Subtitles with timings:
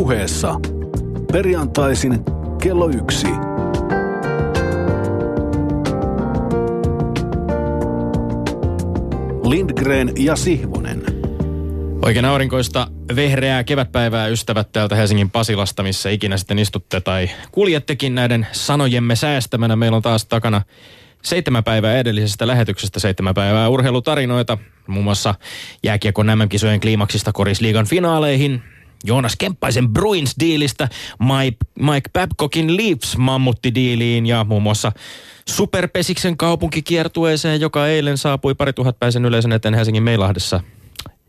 [0.00, 0.54] puheessa.
[1.32, 2.24] Perjantaisin
[2.62, 3.26] kello yksi.
[9.44, 11.02] Lindgren ja Sihvonen.
[12.02, 12.86] Oikein aurinkoista
[13.16, 19.76] vehreää kevätpäivää ystävät täältä Helsingin Pasilasta, missä ikinä sitten istutte tai kuljettekin näiden sanojemme säästämänä.
[19.76, 20.62] Meillä on taas takana
[21.22, 25.34] seitsemän päivää edellisestä lähetyksestä, seitsemän päivää urheilutarinoita, muun muassa
[25.82, 28.62] jääkiekon MM-kisojen kliimaksista korisliigan finaaleihin,
[29.04, 30.88] Joonas Kemppaisen Bruins-diilistä,
[31.78, 34.92] Mike, Babcockin Leafs-mammuttidiiliin ja muun muassa
[35.48, 40.60] Superpesiksen kaupunkikiertueeseen, joka eilen saapui pari tuhat päisen yleisön eteen Helsingin Meilahdessa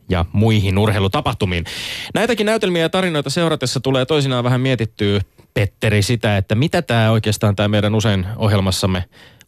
[0.09, 1.65] ja muihin urheilutapahtumiin.
[2.13, 5.21] Näitäkin näytelmiä ja tarinoita seuratessa tulee toisinaan vähän mietittyä,
[5.53, 9.03] Petteri, sitä, että mitä tämä oikeastaan tämä meidän usein ohjelmassamme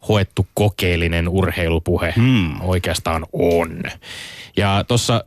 [0.09, 2.61] hoettu kokeellinen urheilupuhe hmm.
[2.61, 3.83] oikeastaan on.
[4.57, 5.23] Ja tuossa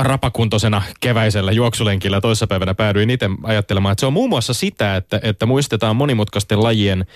[0.00, 5.46] rapakuntoisena keväisellä juoksulenkillä toissapäivänä päädyin itse ajattelemaan, että se on muun muassa sitä, että, että
[5.46, 7.06] muistetaan monimutkaisten lajien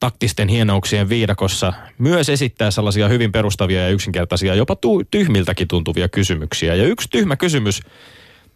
[0.00, 6.74] taktisten hienouksien viidakossa myös esittää sellaisia hyvin perustavia ja yksinkertaisia, jopa tu- tyhmiltäkin tuntuvia kysymyksiä.
[6.74, 7.80] Ja yksi tyhmä kysymys,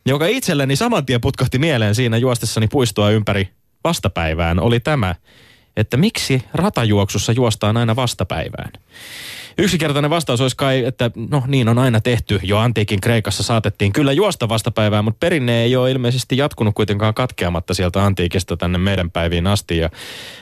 [0.06, 3.48] joka itselleni saman tien putkahti mieleen siinä juostessani puistoa ympäri
[3.84, 5.14] vastapäivään, oli tämä,
[5.76, 8.72] että miksi ratajuoksussa juostaan aina vastapäivään.
[9.58, 12.40] Yksinkertainen vastaus olisi kai, että no niin on aina tehty.
[12.42, 17.74] Jo antiikin Kreikassa saatettiin kyllä juosta vastapäivään, mutta perinne ei ole ilmeisesti jatkunut kuitenkaan katkeamatta
[17.74, 19.78] sieltä antiikista tänne meidän päiviin asti.
[19.78, 19.90] Ja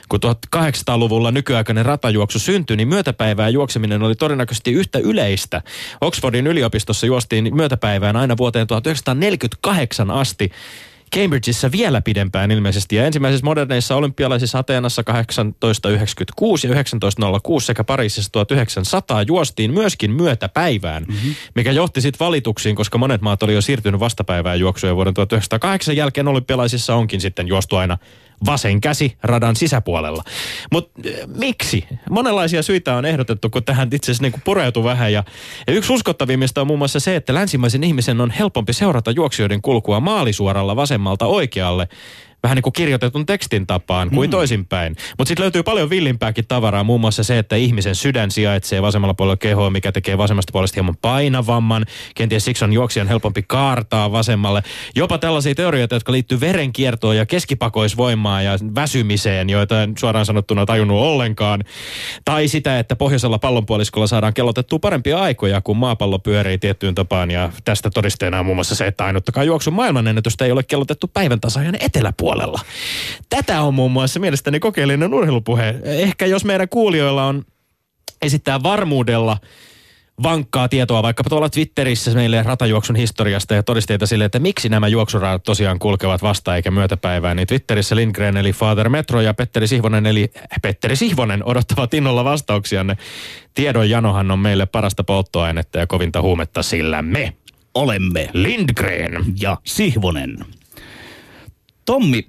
[0.09, 0.19] kun
[0.55, 5.61] 1800-luvulla nykyaikainen ratajuoksu syntyi, niin myötäpäivää juokseminen oli todennäköisesti yhtä yleistä.
[6.01, 10.51] Oxfordin yliopistossa juostiin myötäpäivään aina vuoteen 1948 asti.
[11.15, 12.95] Cambridgeissa vielä pidempään ilmeisesti.
[12.95, 21.35] Ja ensimmäisessä moderneissa olympialaisissa Ateenassa 1896 ja 1906 sekä Pariisissa 1900 juostiin myöskin myötäpäivään, mm-hmm.
[21.55, 26.27] mikä johti sitten valituksiin, koska monet maat oli jo siirtynyt vastapäivään juoksuja vuoden 1908 jälkeen
[26.27, 27.97] olympialaisissa onkin sitten juostu aina
[28.45, 30.23] vasen käsi radan sisäpuolella.
[30.71, 31.85] Mutta äh, miksi?
[32.09, 35.13] Monenlaisia syitä on ehdotettu, kun tähän itse asiassa niin pureutuu vähän.
[35.13, 35.23] Ja,
[35.67, 39.99] ja yksi uskottavimmista on muun muassa se, että länsimaisen ihmisen on helpompi seurata juoksijoiden kulkua
[39.99, 41.87] maalisuoralla vasemmalta oikealle
[42.45, 44.31] vähän niin kuin kirjoitetun tekstin tapaan kuin mm.
[44.31, 44.95] toisinpäin.
[45.17, 49.37] Mutta sitten löytyy paljon villimpääkin tavaraa, muun muassa se, että ihmisen sydän sijaitsee vasemmalla puolella
[49.37, 51.85] kehoa, mikä tekee vasemmasta puolesta hieman painavamman.
[52.15, 54.63] Kenties siksi on juoksijan helpompi kaartaa vasemmalle.
[54.95, 61.01] Jopa tällaisia teorioita, jotka liittyy verenkiertoon ja keskipakoisvoimaan ja väsymiseen, joita en suoraan sanottuna tajunnut
[61.01, 61.63] ollenkaan.
[62.25, 67.31] Tai sitä, että pohjoisella pallonpuoliskolla saadaan kellotettua parempia aikoja, kun maapallo pyörii tiettyyn tapaan.
[67.31, 71.39] Ja tästä todisteena on muun muassa se, että ainuttakaan juoksun maailmanennätystä ei ole kellotettu päivän
[71.39, 72.59] tasaajan eteläpuolella puolella.
[73.29, 75.75] Tätä on muun muassa mielestäni kokeellinen urheilupuhe.
[75.83, 77.43] Ehkä jos meidän kuulijoilla on
[78.21, 79.37] esittää varmuudella
[80.23, 85.43] vankkaa tietoa vaikkapa tuolla Twitterissä meille ratajuoksun historiasta ja todisteita sille, että miksi nämä juoksuraat
[85.43, 90.31] tosiaan kulkevat vasta eikä myötäpäivää, niin Twitterissä Lindgren eli Father Metro ja Petteri Sihvonen eli
[90.61, 92.97] Petteri Sihvonen odottavat innolla vastauksianne.
[93.53, 97.33] Tiedon janohan on meille parasta polttoainetta ja kovinta huumetta, sillä me
[97.73, 100.37] olemme Lindgren ja Sihvonen.
[101.85, 102.27] Tommi,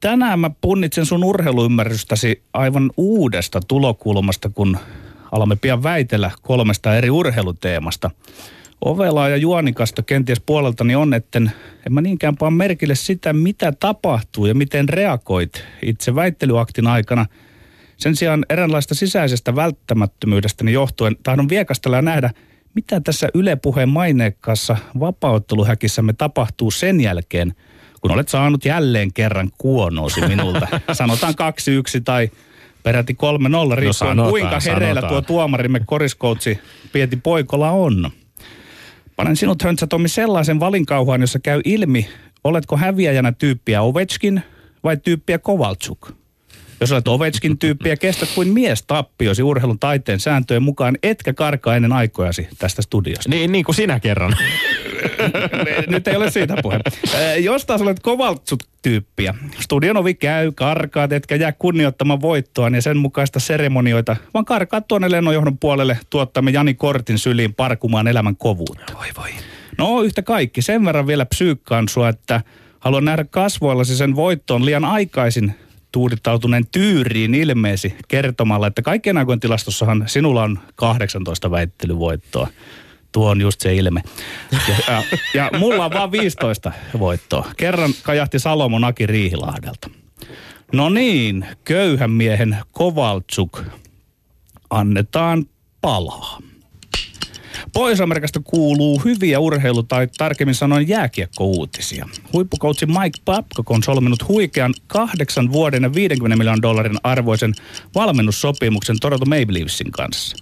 [0.00, 4.78] tänään mä punnitsen sun urheiluymmärrystäsi aivan uudesta tulokulmasta, kun
[5.32, 8.10] alamme pian väitellä kolmesta eri urheiluteemasta.
[8.84, 11.52] Ovelaa ja juonikasta kenties puoleltani on, etten
[11.86, 17.26] en mä niinkään paa merkille sitä, mitä tapahtuu ja miten reagoit itse väittelyaktin aikana.
[17.96, 22.30] Sen sijaan eräänlaista sisäisestä välttämättömyydestäni johtuen tahdon viekastella ja nähdä,
[22.74, 27.54] mitä tässä Yle Puheen maineikkaassa vapautteluhäkissämme tapahtuu sen jälkeen–
[28.06, 31.34] kun olet saanut jälleen kerran kuonoosi minulta, sanotaan
[31.98, 32.30] 2-1 tai
[32.82, 35.24] peräti 3-0, riippuen no sanotaan, kuinka hereillä sanotaan.
[35.24, 36.58] tuo tuomarimme koriskoutsi
[36.92, 38.10] Pieti Poikola on.
[39.16, 42.08] Panen sinut Höntsä Tommi sellaisen valinkauhaan, jossa käy ilmi,
[42.44, 44.42] oletko häviäjänä tyyppiä Ovechkin
[44.84, 46.12] vai tyyppiä Kovaltsuk.
[46.80, 51.92] Jos olet Ovechkin tyyppiä, kestät kuin mies tappiosi urheilun taiteen sääntöjen mukaan, etkä karkaa ennen
[51.92, 53.30] aikojasi tästä studiosta.
[53.30, 54.36] Niin, niin kuin sinä kerran.
[55.86, 56.80] Nyt ei ole siitä puhe.
[57.40, 63.40] Jos taas olet kovaltsut-tyyppiä, studion ovi käy, karkaat, etkä jää kunnioittamaan voittoa, niin sen mukaista
[63.40, 68.92] seremonioita, vaan karkaat tuonne lennonjohdon puolelle tuottamme Jani Kortin syliin parkumaan elämän kovuutta.
[68.94, 69.30] Voi voi.
[69.78, 72.40] No yhtä kaikki, sen verran vielä psyykkaan sua, että
[72.80, 75.54] haluan nähdä kasvoillasi sen voittoon liian aikaisin
[75.96, 82.48] tuudittautuneen tyyriin ilmeesi kertomalla, että kaikkien aikojen tilastossahan sinulla on 18 väittelyvoittoa.
[83.12, 84.02] Tuo on just se ilme.
[84.52, 85.02] Ja, ja,
[85.34, 87.46] ja mulla on vaan 15 voittoa.
[87.56, 89.90] Kerran kajahti Salomon Aki Riihilahdelta.
[90.72, 93.62] No niin, köyhän miehen Kovaltsuk.
[94.70, 95.46] Annetaan
[95.80, 96.38] palaa.
[97.72, 102.08] Pohjois-Amerikasta kuuluu hyviä urheilu- tai tarkemmin sanoen jääkiekko-uutisia.
[102.32, 107.54] Huippukoutsi Mike Babcock on solminut huikean kahdeksan vuoden ja 50 miljoonan dollarin arvoisen
[107.94, 110.36] valmennussopimuksen Toronto Maple Leafsin kanssa.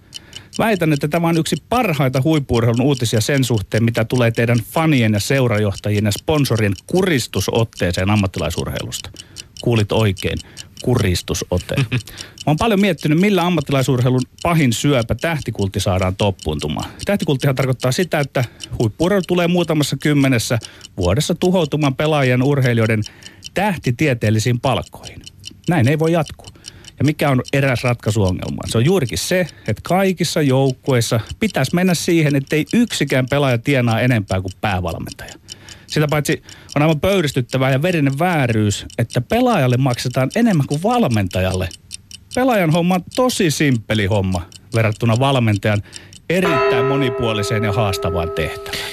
[0.58, 5.20] Väitän, että tämä on yksi parhaita huippuurheilun uutisia sen suhteen, mitä tulee teidän fanien ja
[5.20, 9.10] seurajohtajien ja sponsorien kuristusotteeseen ammattilaisurheilusta.
[9.62, 10.38] Kuulit oikein,
[10.84, 11.74] kuristusote.
[12.46, 16.90] Mä oon paljon miettinyt, millä ammattilaisurheilun pahin syöpä tähtikultti saadaan toppuuntumaan.
[17.04, 18.44] Tähtikulttihan tarkoittaa sitä, että
[18.78, 20.58] huippuurheilu tulee muutamassa kymmenessä
[20.96, 23.02] vuodessa tuhoutumaan pelaajien urheilijoiden
[23.54, 25.22] tähtitieteellisiin palkkoihin.
[25.68, 26.48] Näin ei voi jatkua.
[26.98, 28.62] Ja mikä on eräs ratkaisuongelma?
[28.66, 34.40] Se on juurikin se, että kaikissa joukkueissa pitäisi mennä siihen, ettei yksikään pelaaja tienaa enempää
[34.40, 35.34] kuin päävalmentaja.
[35.94, 36.42] Sitä paitsi
[36.76, 41.68] on aivan pöyristyttävää ja verinen vääryys, että pelaajalle maksetaan enemmän kuin valmentajalle.
[42.34, 44.42] Pelaajan homma on tosi simppeli homma
[44.74, 45.82] verrattuna valmentajan
[46.30, 48.90] erittäin monipuoliseen ja haastavaan tehtävään.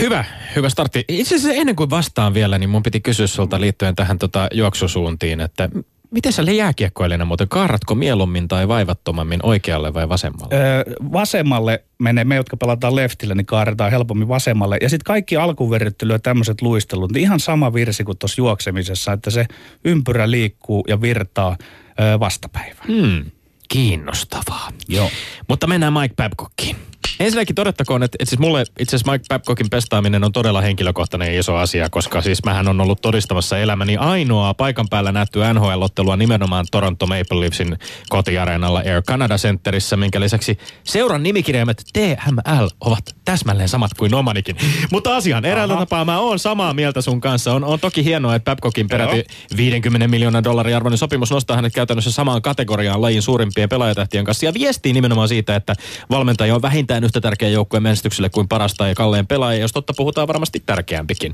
[0.00, 0.24] Hyvä,
[0.56, 1.04] hyvä startti.
[1.08, 5.40] Itse asiassa ennen kuin vastaan vielä, niin mun piti kysyä sulta liittyen tähän tota juoksusuuntiin,
[5.40, 5.68] että
[6.10, 10.54] Miten sä jääkiekkoilijana muuten, kaaratko mieluummin tai vaivattomammin oikealle vai vasemmalle?
[10.54, 14.78] Öö, vasemmalle menee, me jotka pelataan leftillä, niin kaaretaan helpommin vasemmalle.
[14.82, 19.30] Ja sitten kaikki alkuverryttely ja tämmöiset luistelut, niin ihan sama virsi kuin tuossa juoksemisessa, että
[19.30, 19.46] se
[19.84, 21.56] ympyrä liikkuu ja virtaa
[22.00, 22.86] öö, vastapäivään.
[22.88, 23.24] Hmm,
[23.68, 24.70] kiinnostavaa.
[24.88, 25.10] Joo.
[25.48, 26.76] Mutta mennään Mike Babcockiin.
[27.20, 31.56] Ensinnäkin todettakoon, että, että siis mulle itse asiassa Mike Babcockin pestaaminen on todella henkilökohtainen iso
[31.56, 37.06] asia, koska siis mähän on ollut todistamassa elämäni ainoaa paikan päällä nähty NHL-ottelua nimenomaan Toronto
[37.06, 37.78] Maple Leafsin
[38.08, 44.56] kotiareenalla Air Canada Centerissä, minkä lisäksi seuran nimikirjaimet TML ovat täsmälleen samat kuin omanikin.
[44.92, 47.52] Mutta asian eräällä tapaa mä oon samaa mieltä sun kanssa.
[47.52, 49.56] On, on toki hienoa, että Babcockin peräti Joo.
[49.56, 54.54] 50 miljoonan dollarin arvoinen sopimus nostaa hänet käytännössä samaan kategoriaan lajin suurimpien pelaajatähtien kanssa ja
[54.54, 55.74] viestii nimenomaan siitä, että
[56.10, 60.28] valmentaja on vähintään yhtä tärkeä joukkueen menestykselle kuin parasta ja kalleen pelaaja, jos totta puhutaan
[60.28, 61.32] varmasti tärkeämpikin.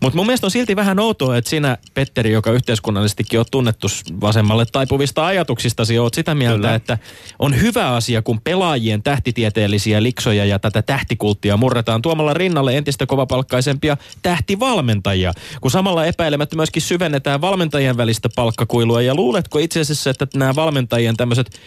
[0.00, 3.86] Mutta mun mielestä on silti vähän outoa, että sinä, Petteri, joka yhteiskunnallisestikin on tunnettu
[4.20, 6.74] vasemmalle taipuvista ajatuksistasi, oot sitä mieltä, Kyllä.
[6.74, 6.98] että
[7.38, 13.96] on hyvä asia, kun pelaajien tähtitieteellisiä liksoja ja tätä tähtikulttia murretaan tuomalla rinnalle entistä kovapalkkaisempia
[14.22, 19.02] tähtivalmentajia, kun samalla epäilemättä myöskin syvennetään valmentajien välistä palkkakuilua.
[19.02, 21.60] Ja luuletko itse asiassa, että nämä valmentajien tämmöiset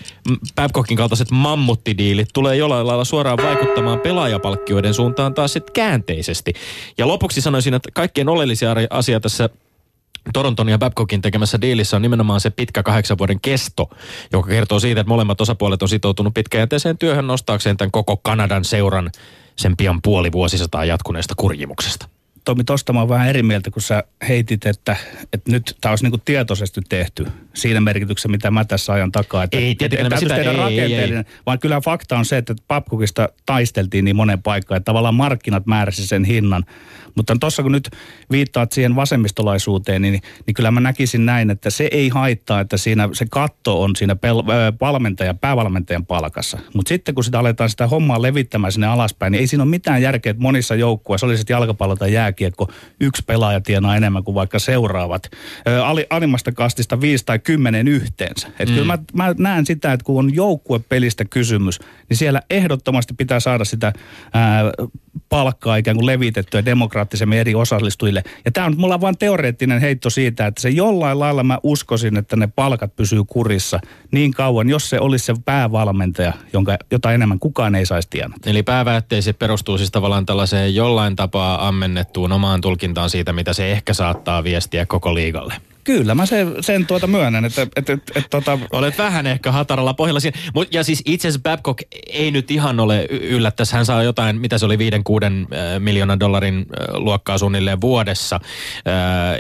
[0.56, 6.54] Babcockin kaltaiset mammuttidiilit tulee jollain lailla suoraan vaikuttamaan pelaajapalkkioiden suuntaan taas sitten käänteisesti.
[6.98, 9.50] Ja lopuksi sanoisin, että kaikkein oleellisia asia tässä
[10.34, 13.90] Toronton ja Babcockin tekemässä diilissä on nimenomaan se pitkä kahdeksan vuoden kesto,
[14.32, 19.12] joka kertoo siitä, että molemmat osapuolet on sitoutunut pitkäjänteiseen työhön nostaakseen tämän koko Kanadan seuran
[19.56, 22.19] sen pian puoli vuosisataa jatkuneesta kurjimuksesta.
[22.46, 24.96] Tomi, tosta mä oon vähän eri mieltä, kun sä heitit, että,
[25.34, 29.44] että nyt tämä olisi niinku tietoisesti tehty siinä merkityksessä, mitä mä tässä ajan takaa.
[29.44, 31.42] Että, ei, tietenkään että, sitä, ei, rakenteellinen, ei, ei.
[31.46, 36.08] vaan kyllä fakta on se, että Papkukista taisteltiin niin monen paikkaan, että tavallaan markkinat määräsi
[36.08, 36.66] sen hinnan.
[37.16, 37.90] Mutta tuossa kun nyt
[38.32, 43.10] viittaat siihen vasemmistolaisuuteen, niin, niin kyllä mä näkisin näin, että se ei haittaa, että siinä
[43.14, 44.44] se katto on siinä pel,
[44.82, 46.58] valmentajan, päävalmentajan palkassa.
[46.74, 50.02] Mutta sitten kun sitä aletaan sitä hommaa levittämään sinne alaspäin, niin ei siinä ole mitään
[50.02, 54.60] järkeä, että monissa joukkueissa, oli sitten jalkapallo tai jääkiekko, yksi pelaaja tienaa enemmän kuin vaikka
[54.60, 55.30] seuraavat.
[55.84, 58.48] Ali, animasta kastista viisi tai kymmenen yhteensä.
[58.60, 58.76] Et mm.
[58.76, 61.80] Kyllä mä, mä näen sitä, että kun on joukkuepelistä kysymys,
[62.10, 63.94] niin siellä ehdottomasti pitää saada sitä
[64.34, 64.64] ää,
[65.30, 66.66] palkkaa ikään kuin levitettyä
[67.00, 68.24] demokraattisemmin eri osallistujille.
[68.46, 72.36] Ja tämä on mulla vain teoreettinen heitto siitä, että se jollain lailla mä uskoisin, että
[72.36, 73.80] ne palkat pysyy kurissa
[74.12, 78.50] niin kauan, jos se olisi se päävalmentaja, jonka, jota enemmän kukaan ei saisi tienata.
[78.50, 83.94] Eli pääväytteiset perustuu siis tavallaan tällaiseen jollain tapaa ammennettuun omaan tulkintaan siitä, mitä se ehkä
[83.94, 85.54] saattaa viestiä koko liigalle.
[85.84, 87.62] Kyllä mä sen, sen tuota myönnän, että...
[87.62, 88.60] että, että, että tota...
[88.72, 90.38] Olet vähän ehkä hataralla pohjalla siinä.
[90.72, 93.76] Ja siis itse asiassa Babcock ei nyt ihan ole yllättäisi.
[93.76, 98.40] Hän saa jotain, mitä se oli, 5-6 äh, miljoonan dollarin luokkaa suunnilleen vuodessa.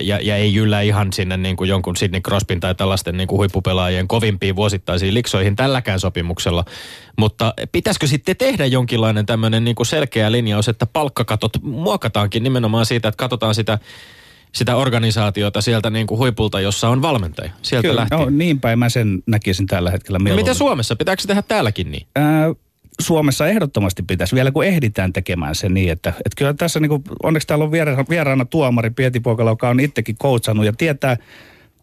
[0.01, 3.37] Ja, ja ei yllä ihan sinne niin kuin jonkun Sidney Crospin tai tällaisten niin kuin
[3.37, 6.65] huippupelaajien kovimpiin vuosittaisiin liksoihin tälläkään sopimuksella.
[7.17, 13.07] Mutta pitäisikö sitten tehdä jonkinlainen tämmöinen niin kuin selkeä linjaus, että palkkakatot muokataankin nimenomaan siitä,
[13.07, 13.79] että katsotaan sitä
[14.55, 17.51] sitä organisaatiota sieltä niin kuin huipulta, jossa on valmentaja.
[17.61, 18.19] Sieltä Kyllä, lähtien.
[18.19, 20.95] No, niin päin mä sen näkisin tällä hetkellä No, miten Suomessa?
[20.95, 22.07] Pitääkö se tehdä täälläkin niin?
[22.15, 22.53] Ää,
[23.01, 27.03] Suomessa ehdottomasti pitäisi, vielä kun ehditään tekemään se niin, että, että kyllä tässä niin kuin,
[27.23, 31.17] onneksi täällä on vieraana, vieraana tuomari Pieti Poikala, joka on itsekin coachannut ja tietää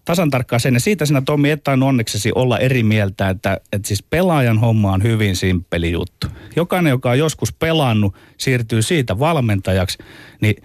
[0.05, 0.75] tasan tarkkaan sen.
[0.75, 5.03] Ja siitä sinä Tommi et onneksesi olla eri mieltä, että, että siis pelaajan homma on
[5.03, 6.27] hyvin simppeli juttu.
[6.57, 9.99] Jokainen, joka on joskus pelannut, siirtyy siitä valmentajaksi,
[10.41, 10.63] niin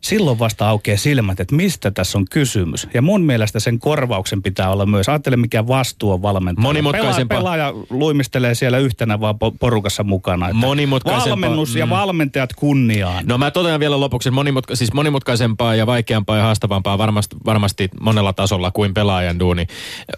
[0.00, 2.88] silloin vasta aukeaa silmät, että mistä tässä on kysymys.
[2.94, 6.68] Ja mun mielestä sen korvauksen pitää olla myös, ajattele mikä vastuu on valmentajalla.
[6.68, 7.38] Monimutkaisempaa.
[7.38, 10.48] Pelaaja, pelaaja luimistelee siellä yhtenä vaan po- porukassa mukana.
[10.48, 11.90] Että Monimutkaisempaa, Valmennus ja mm.
[11.90, 13.26] valmentajat kunniaan.
[13.26, 18.32] No mä totean vielä lopuksi, monimutka- siis monimutkaisempaa ja vaikeampaa ja haastavampaa varmasti, varmasti monella
[18.32, 19.66] tasolla kuin pelaajan duuni.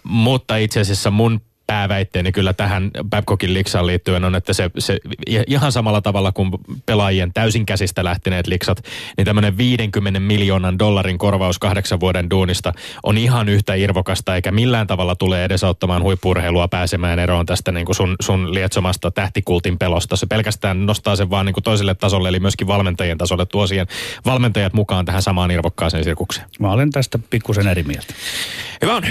[0.04, 4.98] Mutta itse asiassa mun pääväitteeni kyllä tähän Babcockin liksaan liittyen on, että se, se
[5.46, 6.50] ihan samalla tavalla kuin
[6.86, 8.84] pelaajien täysin käsistä lähteneet liksat,
[9.16, 14.86] niin tämmöinen 50 miljoonan dollarin korvaus kahdeksan vuoden duunista on ihan yhtä irvokasta, eikä millään
[14.86, 20.16] tavalla tule edesauttamaan huippurheilua pääsemään eroon tästä niin kuin sun, sun lietsomasta tähtikultin pelosta.
[20.16, 23.86] Se pelkästään nostaa sen vaan niin kuin toiselle tasolle, eli myöskin valmentajien tasolle tuo siihen
[24.26, 26.46] valmentajat mukaan tähän samaan irvokkaaseen sirkukseen.
[26.60, 28.14] Mä olen tästä pikkusen eri mieltä.
[28.82, 29.02] Hyvä on.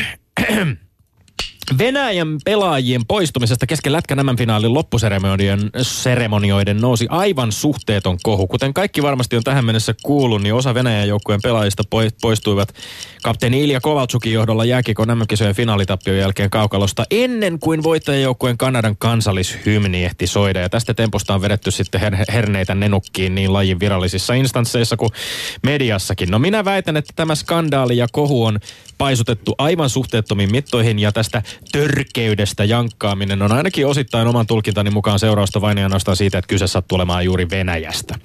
[1.77, 8.47] Venäjän pelaajien poistumisesta kesken Lätkän MM-finaalin loppuseremonioiden seremonioiden nousi aivan suhteeton kohu.
[8.47, 11.83] Kuten kaikki varmasti on tähän mennessä kuullut, niin osa Venäjän joukkueen pelaajista
[12.21, 12.73] poistuivat
[13.23, 20.27] kapteeni Ilja Kovaltsukin johdolla jääkikon MM-kisojen finaalitappion jälkeen kaukalosta ennen kuin voittajajoukkueen Kanadan kansallishymni ehti
[20.27, 20.59] soida.
[20.59, 25.11] Ja tästä temposta on vedetty sitten her- herneitä nenukkiin niin lajin virallisissa instansseissa kuin
[25.63, 26.31] mediassakin.
[26.31, 28.59] No minä väitän, että tämä skandaali ja kohu on
[28.97, 35.61] paisutettu aivan suhteettomiin mittoihin ja tästä törkeydestä jankkaaminen on ainakin osittain oman tulkintani mukaan seurausta
[35.61, 38.15] vain ja ainoastaan siitä, että kyse sattuu olemaan juuri Venäjästä.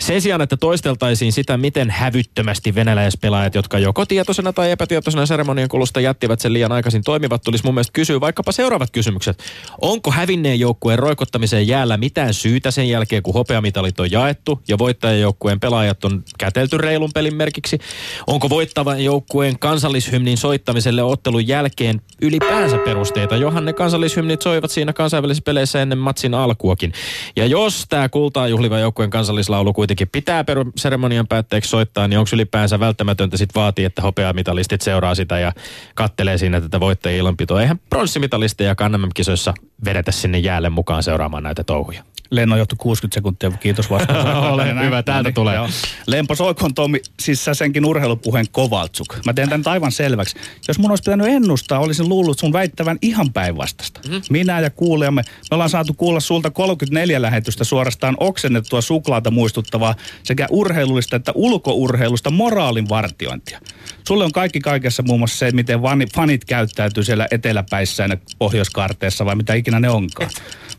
[0.00, 6.00] Sen sijaan, että toisteltaisiin sitä, miten hävyttömästi venäläispelaajat, jotka joko tietoisena tai epätietoisena seremonian kulusta
[6.00, 9.42] jättivät sen liian aikaisin toimivat, tulisi mun mielestä kysyä vaikkapa seuraavat kysymykset.
[9.80, 15.60] Onko hävinneen joukkueen roikottamiseen jäällä mitään syytä sen jälkeen, kun hopeamitalit on jaettu ja voittajajoukkueen
[15.60, 17.78] pelaajat on kätelty reilun pelin merkiksi?
[18.26, 25.44] Onko voittavan joukkueen kansallishymnin soittamiselle ottelun jälkeen ylipäänsä perusteita, johan ne kansallishymnit soivat siinä kansainvälisissä
[25.44, 26.92] peleissä ennen matsin alkuakin?
[27.36, 29.72] Ja jos tämä kultaa juhliva joukkueen kansallislaulu
[30.12, 35.38] pitää peru- seremonian päätteeksi soittaa, niin onko ylipäänsä välttämätöntä sitten vaatii, että hopeamitalistit seuraa sitä
[35.38, 35.52] ja
[35.94, 37.60] kattelee siinä tätä voittajien ilonpitoa?
[37.60, 39.54] Eihän pronssimitalisteja kannamme-kisoissa
[39.84, 42.02] vedetä sinne jäälle mukaan seuraamaan näitä touhuja.
[42.30, 44.50] Lennon johtu 60 sekuntia, kiitos vastauksesta.
[44.50, 45.54] Ole hyvä, täältä tulee.
[45.54, 45.68] Joo.
[46.06, 49.16] Lempo soikon Tommi, siis sä senkin urheilupuheen Kovaltsuk.
[49.26, 50.36] Mä teen tämän aivan selväksi.
[50.68, 54.00] Jos mun olisi pitänyt ennustaa, olisin luullut sun väittävän ihan päinvastasta.
[54.04, 54.22] Mm-hmm.
[54.30, 60.46] Minä ja kuulijamme, me ollaan saatu kuulla sulta 34 lähetystä suorastaan oksennettua suklaata muistuttavaa sekä
[60.50, 63.60] urheilullista että ulkourheilusta moraalin vartiointia.
[64.08, 65.80] Sulle on kaikki kaikessa muun muassa se, miten
[66.14, 70.30] fanit käyttäytyy siellä eteläpäissä ja pohjoiskarteessa vai mitä ikinä ne onkaan.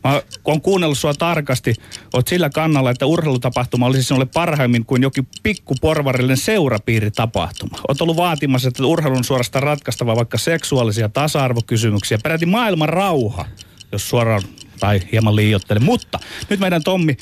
[0.04, 1.74] Mä oon kuunnellut sua tarkasti.
[2.14, 7.78] Oot sillä kannalla, että urheilutapahtuma olisi sinulle parhaimmin kuin jokin pikkuporvarillinen seurapiiritapahtuma.
[7.88, 13.44] Oot ollut vaatimassa, että urheilun suorastaan ratkaistava vaikka seksuaalisia tasa-arvokysymyksiä, peräti maailman rauha,
[13.92, 14.42] jos suoraan
[14.80, 15.80] tai hieman liioittele.
[15.80, 16.18] Mutta
[16.50, 17.16] nyt meidän Tommi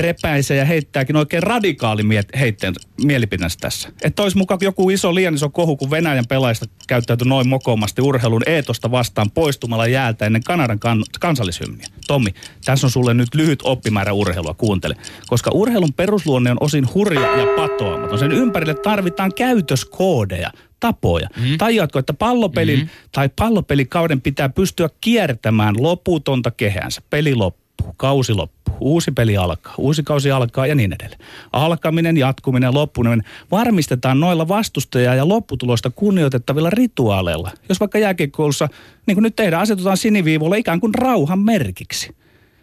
[0.00, 3.88] repäisee ja heittääkin oikein radikaali miet- heitteen mielipiteensä tässä.
[4.02, 8.42] Että olisi mukaan joku iso liian iso kohu, kun Venäjän pelaajista käyttäytyi noin mokomasti urheilun
[8.46, 11.86] eetosta vastaan poistumalla jäältä ennen Kanadan kan- kansallishymniä.
[12.06, 14.96] Tommi, tässä on sulle nyt lyhyt oppimäärä urheilua, kuuntele.
[15.26, 18.18] Koska urheilun perusluonne on osin hurja ja patoamaton.
[18.18, 21.28] Sen ympärille tarvitaan käytöskoodeja, tapoja.
[21.36, 21.58] Mm.
[21.58, 22.88] Tajutko, että pallopelin mm.
[23.12, 27.02] tai pallopelikauden pitää pystyä kiertämään loputonta kehänsä.
[27.10, 31.20] Peli loppuu, kausi loppuu uusi peli alkaa, uusi kausi alkaa ja niin edelleen.
[31.52, 37.50] Alkaminen, jatkuminen ja loppuminen varmistetaan noilla vastustajaa ja lopputulosta kunnioitettavilla rituaaleilla.
[37.68, 38.68] Jos vaikka jääkiekkoulussa,
[39.06, 42.14] niin kuin nyt tehdään, asetutaan siniviivoilla ikään kuin rauhan merkiksi.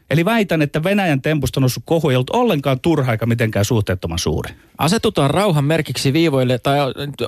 [0.09, 4.53] Eli väitän, että Venäjän tempusta noussut kohu ei ollut ollenkaan turha eikä mitenkään suhteettoman suuri.
[4.77, 6.79] Asetutaan rauhan merkiksi viivoille tai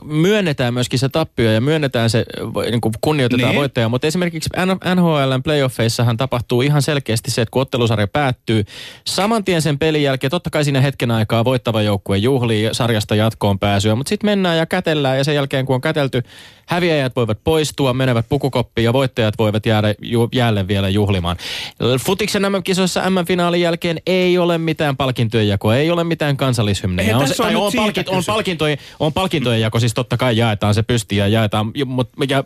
[0.04, 2.26] myönnetään myöskin se tappio ja myönnetään se,
[2.72, 3.60] niin kuin kunnioitetaan niin.
[3.60, 3.90] voittajaa.
[3.90, 4.50] Mutta esimerkiksi
[4.96, 8.64] NHLn playoffeissahan tapahtuu ihan selkeästi se, että kun ottelusarja päättyy,
[9.08, 13.60] saman tien sen pelin jälkeen, totta kai siinä hetken aikaa voittava joukkue juhlii sarjasta jatkoon
[13.60, 16.24] pääsyä, mutta sitten mennään ja kätellään ja sen jälkeen kun on kätelty,
[16.70, 21.38] häviäjät voivat poistua, menevät pukukoppiin ja voittajat voivat jäädä ju, jälleen vielä juhlimaan.
[22.06, 27.18] Futiksen MM-kisoissa MM-finaalin jälkeen ei ole mitään palkintojen jakoa, ei ole mitään kansallishymnejä.
[27.18, 30.84] On, se, tai on, palkit, on, palkintojen, on palkintojen jako, siis totta kai jaetaan se
[30.84, 32.44] pysti ja jaetaan, mutta ja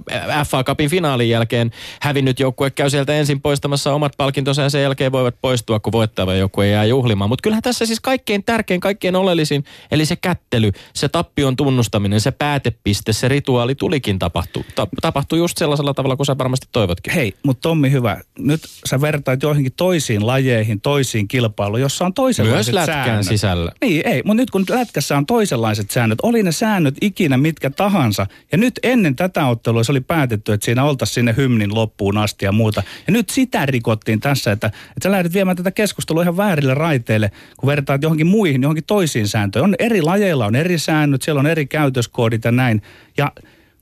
[0.47, 5.11] FA Cupin finaalin jälkeen hävinnyt joukkue käy sieltä ensin poistamassa omat palkintonsa ja sen jälkeen
[5.11, 7.29] voivat poistua, kun voittava joukkue jää juhlimaan.
[7.29, 12.31] Mutta kyllähän tässä siis kaikkein tärkein, kaikkein oleellisin, eli se kättely, se tappion tunnustaminen, se
[12.31, 14.65] päätepiste, se rituaali tulikin tapahtuu.
[14.75, 17.13] Ta- tapahtuu just sellaisella tavalla, kuin sä varmasti toivotkin.
[17.13, 22.73] Hei, mutta Tommi hyvä, nyt sä vertaat joihinkin toisiin lajeihin, toisiin kilpailuihin, jossa on toisenlaiset
[22.73, 23.25] Myös lätkään säännöt.
[23.27, 23.71] sisällä.
[23.81, 28.27] Niin, ei, mutta nyt kun lätkässä on toisenlaiset säännöt, oli ne säännöt ikinä mitkä tahansa,
[28.51, 32.45] ja nyt ennen tätä ottelua se oli päätetty, että siinä oltaisiin sinne hymnin loppuun asti
[32.45, 32.83] ja muuta.
[33.07, 37.31] Ja nyt sitä rikottiin tässä, että, että sä lähdet viemään tätä keskustelua ihan väärille raiteille,
[37.57, 39.63] kun vertaat johonkin muihin, johonkin toisiin sääntöihin.
[39.69, 42.81] On eri lajeilla on eri säännöt, siellä on eri käytöskoodit ja näin.
[43.17, 43.31] Ja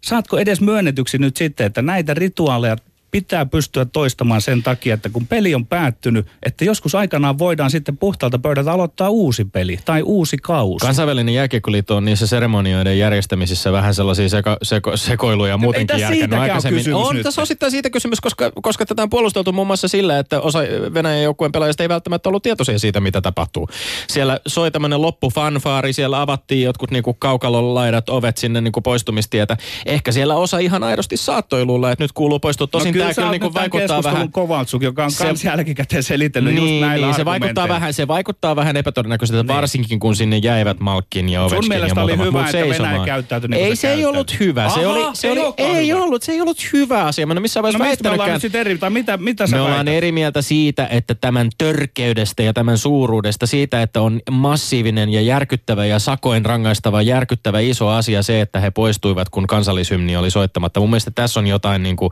[0.06, 2.78] saatko edes myönnetyksi nyt sitten, että näitä rituaaleja
[3.12, 7.98] pitää pystyä toistamaan sen takia, että kun peli on päättynyt, että joskus aikanaan voidaan sitten
[7.98, 10.86] puhtaalta pöydältä aloittaa uusi peli tai uusi kausi.
[10.86, 16.94] Kansainvälinen jääkiekkoliitto on niissä seremonioiden järjestämisissä vähän sellaisia seko, seko, sekoiluja muutenkin tässä järkännyt aikaisemmin.
[16.94, 17.24] On nyt.
[17.24, 20.60] tässä osittain siitä kysymys, koska, koska tätä on puolusteltu muun muassa sillä, että osa
[20.94, 23.70] Venäjän joukkueen pelaajista ei välttämättä ollut tietoisia siitä, mitä tapahtuu.
[24.08, 29.58] Siellä soi tämmöinen loppufanfaari, siellä avattiin jotkut niinku kaukalon laidat ovet sinne niinku poistumistietä.
[29.86, 32.68] Ehkä siellä osa ihan aidosti saattoi luulla, että nyt kuuluu poistua.
[32.68, 34.32] Tosin No kyllä oot niinku nyt tämän vaikuttaa vähän...
[34.32, 38.08] Kovaltsuk, joka on Se- kans jälkikäteen selitellyt just Niin, näillä niin se vaikuttaa vähän, se
[38.08, 39.56] vaikuttaa vähän epätodennäköiseltä, niin.
[39.56, 43.50] varsinkin kun sinne jäivät Malkkin ja Ovechkin ja mielestä oli muutamat hyvä, että Venäjä käyttäytyi
[43.50, 44.70] niin Ei, se se ei ollut hyvä.
[44.70, 46.04] Se Aha, oli, se ei oli, ei hyvä.
[46.04, 47.28] ollut, se ei ollut hyvä asia.
[47.28, 48.34] Mä en ole missään No vaiheessa me ollaan väittänytkään.
[48.36, 52.44] nyt sitten eri, tai mitä, mitä sä Me ollaan eri mieltä siitä, että tämän törkeydestä
[52.44, 58.24] ja tämän suuruudesta, siitä, että on massiivinen ja järkyttävä ja sakoin rangaistava, järkyttävä iso asia
[58.24, 60.80] se, että he poistuivat, kun kansallishymni oli soittamatta.
[60.80, 62.10] Mun mielestä tässä on jotain niin kuin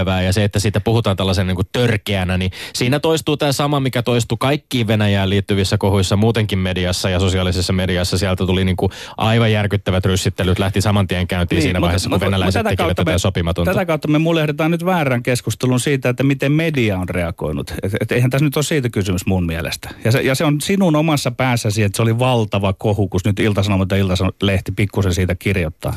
[0.00, 3.80] ylilyövää ja se, että siitä puhutaan tällaisen niin kuin törkeänä, niin siinä toistuu tämä sama,
[3.80, 8.18] mikä toistuu kaikkiin Venäjään liittyvissä kohuissa muutenkin mediassa ja sosiaalisessa mediassa.
[8.18, 12.20] Sieltä tuli niin kuin aivan järkyttävät ryssittelyt, lähti saman tien käyntiin niin, siinä vaiheessa, kun
[12.20, 13.72] venäläiset tätä tekivät kautta tätä me- sopimatonta.
[13.72, 17.74] Tätä kautta me mulehdetaan nyt väärän keskustelun siitä, että miten media on reagoinut.
[17.82, 19.90] Et, et eihän tässä nyt ole siitä kysymys mun mielestä.
[20.04, 23.40] Ja se, ja se on sinun omassa päässäsi, että se oli valtava kohu, kun nyt
[23.40, 25.94] Ilta-Sanomat ja Ilta-Lehti pikkusen siitä kirjoittaa.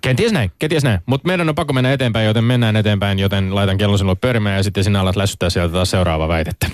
[0.00, 1.00] Kenties näin, kenties näin.
[1.06, 4.62] Mutta meidän on pakko mennä eteenpäin, joten mennään eteenpäin, joten laitan kellon sinulle pyörimään ja
[4.62, 6.70] sitten sinä alat lässyttää sieltä taas seuraava väitettä.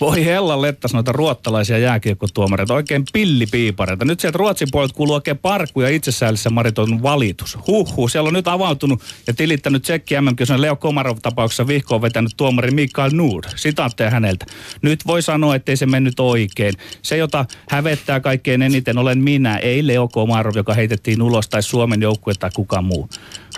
[0.00, 4.04] Voi hella lettas noita ruottalaisia jääkiekkotuomareita, oikein pillipiipareita.
[4.04, 7.58] Nyt sieltä Ruotsin puolelta kuuluu oikein parkku ja itsesäällisen maritoinut valitus.
[7.66, 13.10] Huhhuh, siellä on nyt avautunut ja tilittänyt tsekki mm Leo Komarov-tapauksessa vihkoon vetänyt tuomari Mikael
[13.12, 13.44] Nord.
[13.56, 14.46] Sitaatteja häneltä.
[14.82, 16.74] Nyt voi sanoa, ettei se mennyt oikein.
[17.02, 22.02] Se, jota hävettää kaikkein eniten, olen minä, ei Leo Komarov, joka heitettiin ulos, tai Suomen
[22.02, 23.08] joukkue tai kuka muu.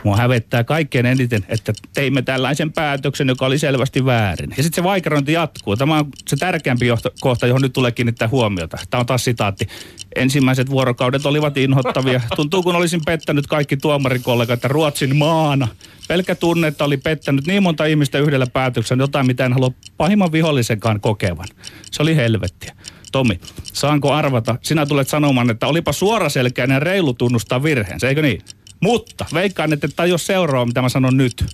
[0.04, 4.54] Mua hävettää kaikkein eniten, että teimme tällaisen päätöksen, joka oli selvästi väärin.
[4.56, 5.76] Ja sitten se vaikerointi jatkuu.
[5.76, 8.78] Tämä on se tärkeämpi johto, kohta, johon nyt tulee kiinnittää huomiota.
[8.90, 9.68] Tämä on taas sitaatti.
[10.16, 12.20] Ensimmäiset vuorokaudet olivat inhottavia.
[12.36, 15.68] Tuntuu, kun olisin pettänyt kaikki tuomarikollegat Ruotsin maana.
[16.08, 20.32] Pelkkä tunne, että oli pettänyt niin monta ihmistä yhdellä päätöksellä, jotain mitä en halua pahimman
[20.32, 21.48] vihollisenkaan kokevan.
[21.90, 22.74] Se oli helvettiä.
[23.12, 24.56] Tomi, saanko arvata?
[24.62, 28.42] Sinä tulet sanomaan, että olipa suoraselkäinen reilu tunnustaa virheensä, eikö niin?
[28.82, 31.44] Mutta veikkaan, että et tajua seuraa, mitä mä sanon nyt.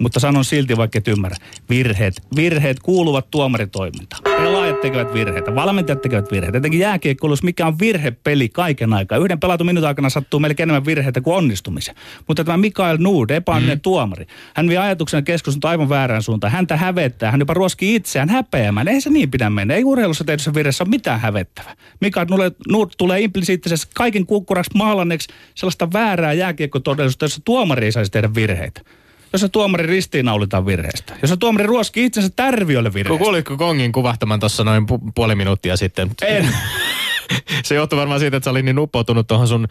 [0.00, 1.36] Mutta sanon silti, vaikka et ymmärrä.
[1.70, 2.14] Virheet.
[2.36, 4.22] Virheet kuuluvat tuomaritoimintaan.
[4.24, 6.58] Pelaajat tekevät virheitä, valmentajat tekevät virheitä.
[6.58, 9.18] Etenkin jääkiekkoilussa, mikä on virhepeli kaiken aikaa.
[9.18, 11.94] Yhden pelatun minuutin aikana sattuu melkein enemmän virheitä kuin onnistumisia.
[12.28, 13.82] Mutta tämä Mikael Nord, epäonninen mm.
[13.82, 16.52] tuomari, hän vie ajatuksen keskustelun aivan väärään suuntaan.
[16.52, 18.88] Häntä hävettää, hän jopa ruoskii itseään häpeämään.
[18.88, 19.74] Ei se niin pidä mennä.
[19.74, 21.76] Ei urheilussa tehdyssä virheessä ole mitään hävettävää.
[22.00, 22.26] Mikael
[22.68, 28.80] Nord tulee implisiittisesti kaiken kukkuraksi maalanneeksi sellaista väärää jääkiekkotodellisuutta, jossa tuomari ei saisi tehdä virheitä.
[29.36, 31.16] Jos se tuomari ristiinnaulitaan virheestä.
[31.22, 33.24] Jos se tuomari ruoskii itsensä tärviölle virheestä.
[33.24, 36.10] kuulitko Kongin kuvahtaman tuossa noin pu- puoli minuuttia sitten?
[36.22, 36.48] En.
[37.64, 39.68] se johtuu varmaan siitä, että sä oli niin uppoutunut tuohon sun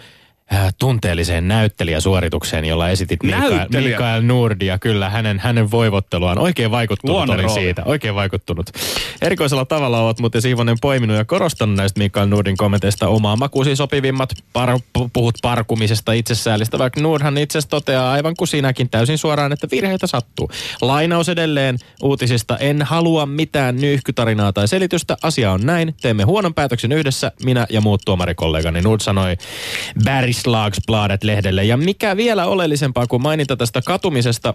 [0.80, 3.68] tunteelliseen näyttelijäsuoritukseen, jolla esitit Mikael?
[3.84, 4.80] Mikael Nordia.
[4.80, 6.40] Kyllä, hänen, hänen voivotteluaan.
[6.40, 7.62] Oikein vaikuttunut olin rooli.
[7.62, 7.84] siitä.
[7.86, 8.70] Oikein vaikuttunut.
[9.22, 14.30] Erikoisella tavalla olet muuten Siivonen poiminut ja korostanut näistä Mikael Nordin kommenteista omaa makuusi sopivimmat.
[14.54, 19.68] Par, pu- puhut parkumisesta itsesäälistä, vaikka Nordhan itse toteaa aivan kuin sinäkin täysin suoraan, että
[19.72, 20.52] virheitä sattuu.
[20.82, 22.58] Lainaus edelleen uutisista.
[22.58, 25.18] En halua mitään nyyhkytarinaa tai selitystä.
[25.24, 25.96] Asia on näin.
[26.02, 28.82] Teemme huonon päätöksen yhdessä, minä ja muut tuomarikollegani.
[28.82, 29.38] Nord sanoi
[30.36, 31.64] Bergslagsbladet-lehdelle.
[31.64, 34.54] Ja mikä vielä oleellisempaa kuin mainita tästä katumisesta,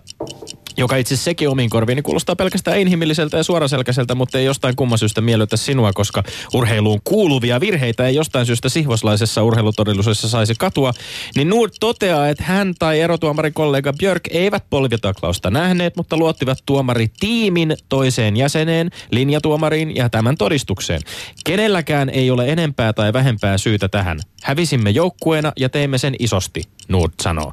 [0.77, 4.99] joka itse sekin omiin korviin niin kuulostaa pelkästään inhimilliseltä ja suoraselkäiseltä, mutta ei jostain kumman
[4.99, 6.23] syystä miellytä sinua, koska
[6.55, 10.93] urheiluun kuuluvia virheitä ei jostain syystä sihvoslaisessa urheilutodellisuudessa saisi katua,
[11.37, 18.37] niin Nord toteaa, että hän tai erotuomarikollega Björk eivät polvitaklausta nähneet, mutta luottivat tuomaritiimin toiseen
[18.37, 21.01] jäseneen, linjatuomariin ja tämän todistukseen.
[21.45, 24.21] Kenelläkään ei ole enempää tai vähempää syytä tähän.
[24.43, 26.63] Hävisimme joukkueena ja teimme sen isosti.
[26.89, 27.53] Nord sanoo.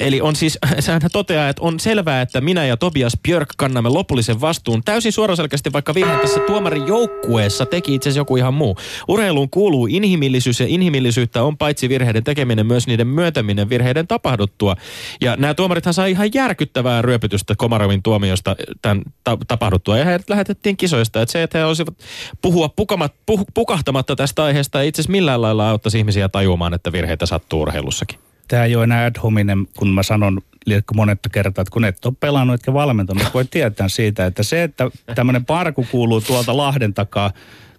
[0.00, 4.40] Eli on siis, hän toteaa, että on selvää, että minä ja Tobias Björk kannamme lopullisen
[4.40, 4.82] vastuun.
[4.84, 8.76] Täysin suoraselkästi, vaikka virhe tässä tuomarin joukkueessa teki itse asiassa joku ihan muu.
[9.08, 14.76] Urheiluun kuuluu inhimillisyys ja inhimillisyyttä on paitsi virheiden tekeminen, myös niiden myöntäminen virheiden tapahduttua.
[15.20, 19.98] Ja nämä tuomarithan sai ihan järkyttävää ryöpytystä Komarovin tuomiosta tämän ta- tapahduttua.
[19.98, 21.22] Ja heidät lähetettiin kisoista.
[21.22, 21.94] Että se, että he olisivat
[22.42, 26.92] puhua pukamat, puh, pukahtamatta tästä aiheesta, ei itse asiassa millään lailla auttaisi ihmisiä tajumaan, että
[26.92, 28.18] virheitä sattuu urheilussakin.
[28.48, 32.04] Tämä ei ole enää ad hominem, kun mä sanon liekko monetta kertaa, että kun et
[32.04, 36.56] ole pelannut etkä valmentanut, niin voi tietää siitä, että se, että tämmöinen parku kuuluu tuolta
[36.56, 37.32] Lahden takaa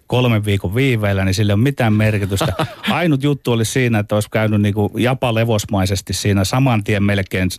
[0.08, 2.54] kolmen viikon viiveillä, niin sillä ei ole mitään merkitystä.
[2.90, 7.50] Ainut juttu oli siinä, että olisi käynyt niin kuin japalevosmaisesti siinä saman tien melkein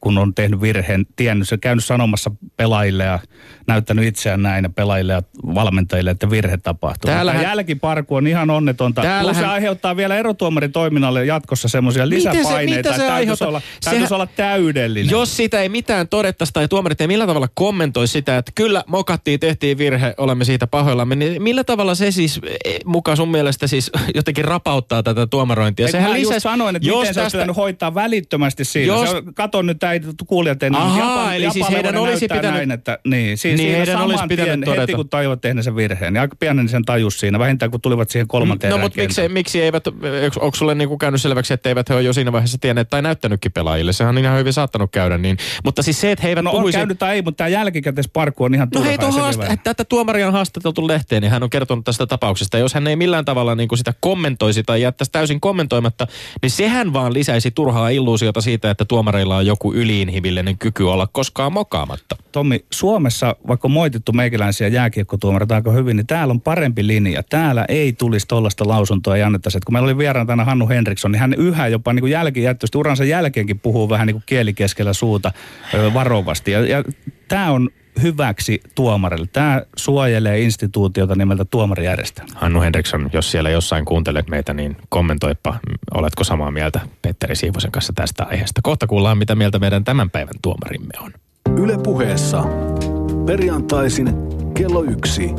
[0.00, 3.18] kun on tehnyt virheen, tiennyt se, käynyt sanomassa pelaajille ja
[3.66, 5.22] näyttänyt itseään näin ja pelaajille ja
[5.54, 7.10] valmentajille, että virhe tapahtuu.
[7.10, 7.40] Täällähän...
[7.40, 9.02] Tämä jälkiparku on ihan onnetonta.
[9.02, 9.42] Täällähän...
[9.42, 14.14] se aiheuttaa vielä erotuomarin toiminnalle jatkossa semmoisia lisäpaineita, se, se että täytyisi olla, täytyisi Sehän...
[14.14, 15.10] olla täydellinen.
[15.10, 19.40] Jos sitä ei mitään todettaisi tai tuomarit ei millä tavalla kommentoi sitä, että kyllä mokattiin,
[19.40, 23.90] tehtiin virhe, olemme siitä pahoillamme, niin millä tavalla se siis e, mukaan sun mielestä siis
[24.14, 25.86] jotenkin rapauttaa tätä tuomarointia?
[25.86, 26.40] Et Sehän lisäsi...
[26.40, 27.46] sanoin, että jos miten tästä...
[27.46, 28.86] se hoitaa välittömästi siinä.
[28.86, 29.10] Jos...
[29.10, 32.50] Se, kato nyt ei kuulijat ei Ahaa, Japan, eli siis heidän olisi pitänyt...
[32.50, 34.80] Näin, että, niin, siis niin heidän olisi pitänyt tien, todeta.
[34.80, 35.08] Heti kun
[35.40, 38.78] tehneet sen virheen, niin aika pienen sen tajus siinä, vähintään kun tulivat siihen kolmanteen No
[38.78, 39.86] mutta miksi, miksi eivät,
[40.40, 43.02] onko sulle niin kuin käynyt selväksi, että eivät he ole jo siinä vaiheessa tienneet tai
[43.02, 43.92] näyttänytkin pelaajille?
[43.92, 45.36] Sehän on ihan hyvin saattanut käydä niin.
[45.64, 46.78] Mutta siis se, että he eivät no, puhuisi...
[46.78, 50.32] on käynyt tai ei, mutta tämä jälkikäteisparku on ihan No hei, haasta, tätä tuomaria on
[50.32, 52.58] haastateltu lehteen, niin hän on kertonut tästä tapauksesta.
[52.58, 56.06] Jos hän ei millään tavalla niin kuin sitä kommentoisi tai jättäisi täysin kommentoimatta,
[56.42, 61.52] niin sehän vaan lisäisi turhaa illuusiota siitä, että tuomareilla on joku yliinhimillinen kyky olla koskaan
[61.52, 62.16] mokaamatta.
[62.32, 67.22] Tommi, Suomessa, vaikka on moitittu meikäläisiä jääkiekkotuomareita aika hyvin, niin täällä on parempi linja.
[67.22, 69.58] Täällä ei tulisi tollaista lausuntoa ja annettaisi.
[69.66, 73.58] Kun meillä oli vieraan tänä Hannu Henriksson, niin hän yhä jopa niin jälkijättöisesti uransa jälkeenkin
[73.58, 75.32] puhuu vähän niin kuin kieli keskellä suuta
[75.94, 76.50] varovasti.
[76.50, 76.84] Ja, ja
[77.28, 77.70] tämä on
[78.02, 79.26] hyväksi tuomarille.
[79.32, 82.32] Tämä suojelee instituutiota nimeltä tuomarijärjestelmä.
[82.34, 85.58] Hannu Henriksson, jos siellä jossain kuuntelet meitä, niin kommentoipa,
[85.94, 88.60] oletko samaa mieltä Petteri Siivosen kanssa tästä aiheesta.
[88.62, 91.12] Kohta kuullaan, mitä mieltä meidän tämän päivän tuomarimme on.
[91.58, 92.44] Yle puheessa.
[93.26, 94.14] Perjantaisin
[94.54, 95.30] kello yksi.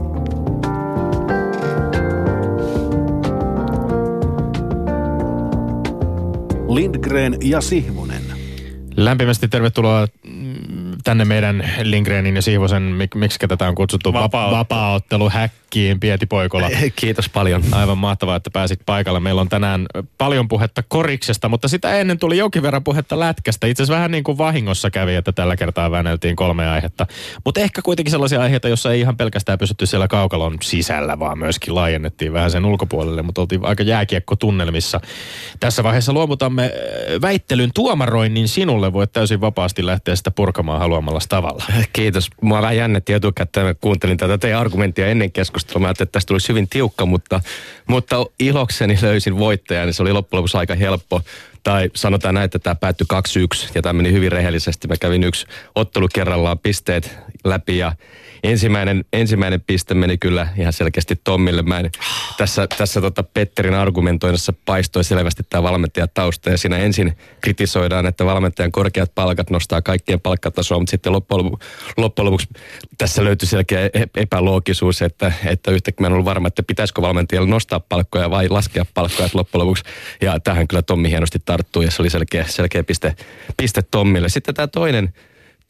[6.69, 8.21] Lindgren ja Sihvonen.
[8.97, 10.07] Lämpimästi tervetuloa
[11.03, 15.29] tänne meidän Lindgrenin ja Siivosen, mik, miksi tätä on kutsuttu, Vapaa- vapaaottelu
[15.71, 16.69] häkkiin, Pieti Poikola.
[16.95, 17.63] Kiitos paljon.
[17.71, 19.19] Aivan mahtavaa, että pääsit paikalle.
[19.19, 19.85] Meillä on tänään
[20.17, 23.67] paljon puhetta koriksesta, mutta sitä ennen tuli jonkin verran puhetta lätkästä.
[23.67, 27.07] Itse asiassa vähän niin kuin vahingossa kävi, että tällä kertaa väänneltiin kolme aihetta.
[27.45, 31.75] Mutta ehkä kuitenkin sellaisia aiheita, joissa ei ihan pelkästään pysytty siellä kaukalon sisällä, vaan myöskin
[31.75, 35.01] laajennettiin vähän sen ulkopuolelle, mutta oltiin aika jääkiekko tunnelmissa.
[35.59, 38.93] Tässä vaiheessa luovutamme äh, väittelyn tuomaroinnin sinulle.
[38.93, 41.63] Voit täysin vapaasti lähteä sitä purkamaan haluamalla tavalla.
[41.93, 42.29] Kiitos.
[42.41, 43.75] Mua vähän jännetti etukäteen.
[43.81, 45.60] Kuuntelin tätä teidän argumenttia ennen keskustelua.
[45.79, 47.41] Mä että tästä tulisi hyvin tiukka, mutta,
[47.87, 49.85] mutta ilokseni löysin voittajan.
[49.85, 51.21] Niin se oli loppujen lopuksi aika helppo.
[51.63, 54.87] Tai sanotaan näin, että tämä päättyi 2-1 ja tämä meni hyvin rehellisesti.
[54.87, 55.45] Mä kävin yksi
[55.75, 57.93] ottelu kerrallaan pisteet läpi ja
[58.43, 61.61] ensimmäinen, ensimmäinen piste meni kyllä ihan selkeästi Tommille.
[61.61, 61.91] Mä en,
[62.37, 68.25] tässä tässä tota Petterin argumentoinnissa paistoi selvästi tämä valmentajan tausta ja siinä ensin kritisoidaan, että
[68.25, 72.47] valmentajan korkeat palkat nostaa kaikkien palkkatasoa, mutta sitten loppujen lopuksi, loppujen lopuksi
[72.97, 77.49] tässä löytyi selkeä e- epäloogisuus, että, että yhtäkkiä mä en ollut varma, että pitäisikö valmentajalle
[77.49, 79.83] nostaa palkkoja vai laskea palkkoja loppujen lopuksi.
[80.21, 83.15] Ja tähän kyllä Tommi hienosti tarttui ja se oli selkeä, selkeä piste,
[83.57, 84.29] piste Tommille.
[84.29, 85.13] Sitten tämä toinen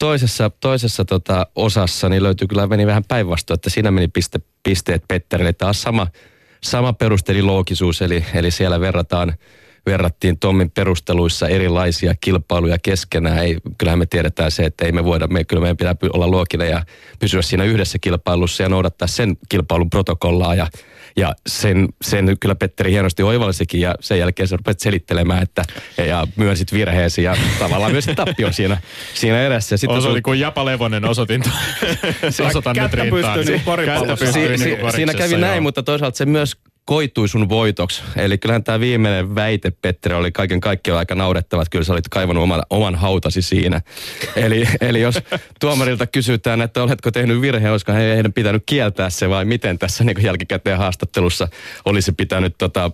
[0.02, 5.02] toisessa, toisessa tota osassa niin löytyy kyllä meni vähän päinvastoin, että siinä meni piste, pisteet
[5.08, 5.52] Petterille.
[5.52, 6.06] Taas sama,
[6.62, 9.34] sama perusteli loogisuus, eli, eli siellä verrataan
[9.86, 13.38] verrattiin Tommin perusteluissa erilaisia kilpailuja keskenään.
[13.38, 16.70] Ei, kyllähän me tiedetään se, että ei me voida, me, kyllä meidän pitää olla looginen
[16.70, 16.84] ja
[17.18, 20.66] pysyä siinä yhdessä kilpailussa ja noudattaa sen kilpailun protokollaa ja
[21.16, 25.62] ja sen, sen kyllä Petteri hienosti oivalsikin ja sen jälkeen sä rupet selittelemään, että
[26.06, 28.80] ja myönsit virheesi ja tavallaan myös tappio siinä,
[29.14, 29.76] siinä edessä.
[29.76, 30.22] Sitten Osoitin sun...
[30.22, 31.42] kuin Japa Levonen osoitin.
[32.46, 33.38] Osoitan nyt rintaan.
[33.38, 38.02] Pystyy, niin si, si, siinä kävi näin, mutta toisaalta se myös koitui sun voitoksi.
[38.16, 42.08] Eli kyllähän tämä viimeinen väite, Petteri, oli kaiken kaikkiaan aika naurettava, että kyllä sä olit
[42.08, 43.80] kaivannut oman, oman hautasi siinä.
[44.36, 45.18] eli, eli jos
[45.60, 50.22] tuomarilta kysytään, että oletko tehnyt virheen, olisiko heidän pitänyt kieltää se vai miten tässä niin
[50.22, 51.48] jälkikäteen haastattelussa
[51.84, 52.90] olisi pitänyt tota,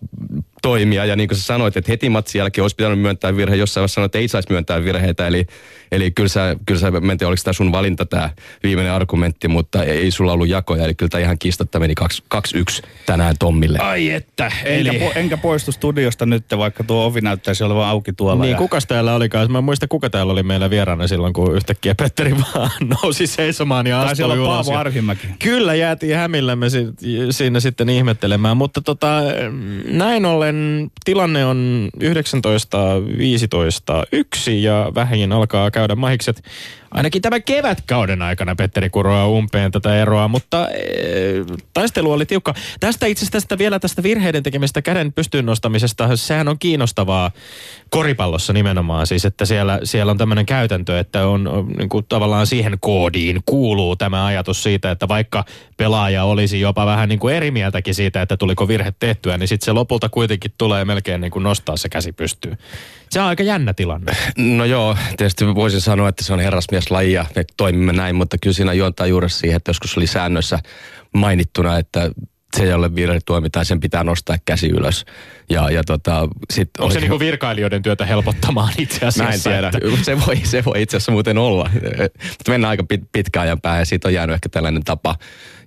[0.62, 1.04] toimia.
[1.04, 3.94] Ja niin kuin sä sanoit, että heti matsin jälkeen olisi pitänyt myöntää virhe, jossain vaiheessa
[3.94, 5.26] sanoit, että ei saisi myöntää virheitä.
[5.26, 5.46] Eli,
[5.92, 8.30] eli kyllä sä, kyllä sä en tiedä, oliko tämä sun valinta tämä
[8.62, 10.84] viimeinen argumentti, mutta ei, ei sulla ollut jakoja.
[10.84, 11.94] Eli kyllä tämä ihan kiistatta meni
[12.34, 13.78] 2-1 tänään Tommille.
[13.78, 14.52] Ai että.
[14.64, 14.98] Enkä, Eli...
[14.98, 18.42] po, enkä poistu studiosta nyt, vaikka tuo ovi näyttäisi olevan auki tuolla.
[18.42, 18.58] Niin, ja...
[18.58, 19.52] kukas täällä olikaan?
[19.52, 22.70] Mä en muista, kuka täällä oli meillä vieraana silloin, kun yhtäkkiä Petteri vaan
[23.02, 24.66] nousi seisomaan ja astui ulos.
[24.66, 25.26] Paavo Arhimäki.
[25.38, 26.88] Kyllä, jäätiin hämillämme si-
[27.30, 28.56] siinä sitten ihmettelemään.
[28.56, 29.20] Mutta tota,
[29.84, 30.47] näin ollen
[31.04, 32.08] tilanne on 19.15
[34.12, 36.42] yksi ja vähin alkaa käydä mahikset.
[36.90, 40.82] Ainakin tämän kevätkauden aikana Petteri kuroaa umpeen tätä eroa, mutta e,
[41.74, 42.54] taistelu oli tiukka.
[42.80, 47.30] Tästä itse asiassa vielä tästä virheiden tekemistä käden pystyyn nostamisesta, sehän on kiinnostavaa
[47.90, 49.06] koripallossa nimenomaan.
[49.06, 53.96] Siis että siellä, siellä on tämmöinen käytäntö, että on niin kuin tavallaan siihen koodiin kuuluu
[53.96, 55.44] tämä ajatus siitä, että vaikka
[55.76, 59.64] pelaaja olisi jopa vähän niin kuin eri mieltäkin siitä, että tuliko virhe tehtyä, niin sitten
[59.64, 62.58] se lopulta kuitenkin tulee melkein niin kuin nostaa se käsi pystyyn.
[63.10, 64.12] Se on aika jännä tilanne.
[64.36, 68.54] No joo, tietysti voisin sanoa, että se on herrasmieslaji ja me toimimme näin, mutta kyllä
[68.54, 70.58] siinä juontaa juuri siihen, että joskus oli säännössä
[71.14, 72.10] mainittuna, että
[72.56, 75.04] se ei ole virhetuomi tai sen pitää nostaa käsi ylös.
[75.50, 79.24] Ja, ja tota, sit Onko se niinku virkailijoiden työtä helpottamaan itse asiassa?
[79.24, 79.68] Mä en tiedä.
[79.68, 80.04] Että...
[80.04, 81.70] Se, voi, se voi itse asiassa muuten olla.
[82.28, 85.16] Mutta mennään aika pit, pitkään ajan päähän ja siitä on jäänyt ehkä tällainen tapa.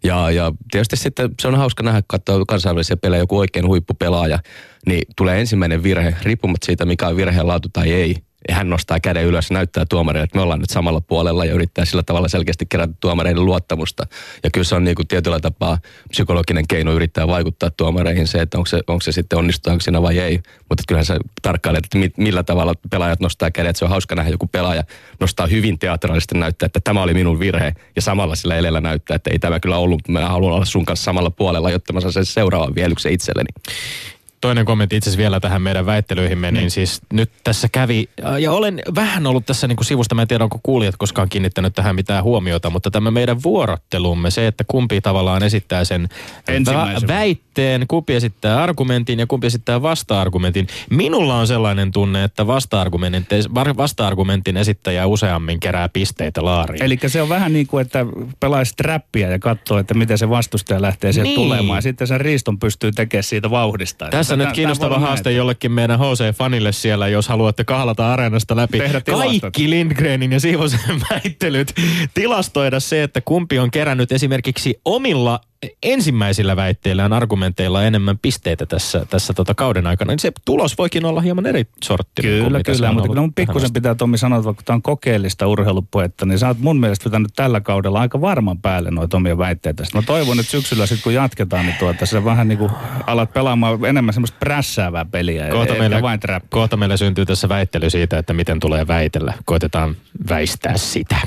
[0.04, 4.40] Ja, ja tietysti sitten se on hauska nähdä, katsoa kansainvälisiä pelejä, joku oikein huippupelaaja,
[4.86, 8.16] niin tulee ensimmäinen virhe, riippumatta siitä, mikä on virheen laatu tai ei,
[8.50, 11.54] ja hän nostaa käden ylös ja näyttää tuomarille, että me ollaan nyt samalla puolella ja
[11.54, 14.08] yrittää sillä tavalla selkeästi kerätä tuomareiden luottamusta.
[14.44, 15.78] Ja kyllä se on niin kuin tietyllä tapaa
[16.10, 20.20] psykologinen keino yrittää vaikuttaa tuomareihin se, että onko se, onko se sitten onnistuaanko siinä vai
[20.20, 20.40] ei.
[20.70, 23.76] Mutta kyllähän sä tarkkailet, että millä tavalla pelaajat nostaa kädet.
[23.76, 24.84] Se on hauska nähdä joku pelaaja
[25.20, 27.74] nostaa hyvin teatraalisesti näyttää, että tämä oli minun virhe.
[27.96, 30.86] Ja samalla sillä elellä näyttää, että ei tämä kyllä ollut, mutta mä haluan olla sun
[30.86, 33.50] kanssa samalla puolella, jotta mä saan sen seuraavan vielyksen itselleni
[34.42, 36.70] toinen kommentti itse asiassa vielä tähän meidän väittelyihimme, niin mm.
[36.70, 40.44] siis nyt tässä kävi, ja olen vähän ollut tässä niin kuin sivusta, mä en tiedä
[40.44, 45.44] onko kuulijat koskaan kiinnittänyt tähän mitään huomiota, mutta tämä meidän vuorottelumme, se, että kumpi tavallaan
[45.44, 46.10] esittää sen
[46.50, 50.68] vä- väitteen, kumpi esittää argumentin ja kumpi esittää vasta-argumentin.
[50.90, 53.44] Minulla on sellainen tunne, että vasta-argumentin,
[53.78, 56.84] vasta-argumentin esittäjä useammin kerää pisteitä laariin.
[56.84, 58.06] Eli se on vähän niin kuin, että
[58.40, 61.36] pelaisit räppiä ja katsoo, että miten se vastustaja lähtee sieltä niin.
[61.36, 64.08] tulemaan, ja sitten sen riiston pystyy tekemään siitä vauhdista.
[64.10, 65.38] Tässä tässä nyt kiinnostava haaste näin.
[65.38, 68.80] jollekin meidän HC-fanille siellä, jos haluatte kahlata areenasta läpi.
[69.12, 71.74] Kaikki Lindgrenin ja Siivosen väittelyt.
[72.14, 75.40] Tilastoida se, että kumpi on kerännyt esimerkiksi omilla
[75.84, 81.22] ensimmäisillä väitteillään argumenteilla enemmän pisteitä tässä, tässä tota kauden aikana, niin se tulos voikin olla
[81.22, 82.22] hieman eri sortti.
[82.22, 86.26] Kyllä, kyllä, mutta kyllä mun pikkusen pitää Tomi sanoa, että vaikka tämä on kokeellista urheilupuetta,
[86.26, 89.84] niin sä oot mun mielestä pitänyt tällä kaudella aika varman päälle noita omia väitteitä.
[89.94, 92.72] Mä toivon, että syksyllä sitten kun jatketaan, niin tuota, sä vähän niin kuin
[93.08, 96.20] alat pelaamaan enemmän semmoista prässäävää peliä, kohta meille, vain.
[96.50, 99.34] Kohta meille syntyy tässä väittely siitä, että miten tulee väitellä.
[99.46, 99.96] Koitetaan
[100.30, 101.18] väistää sitä.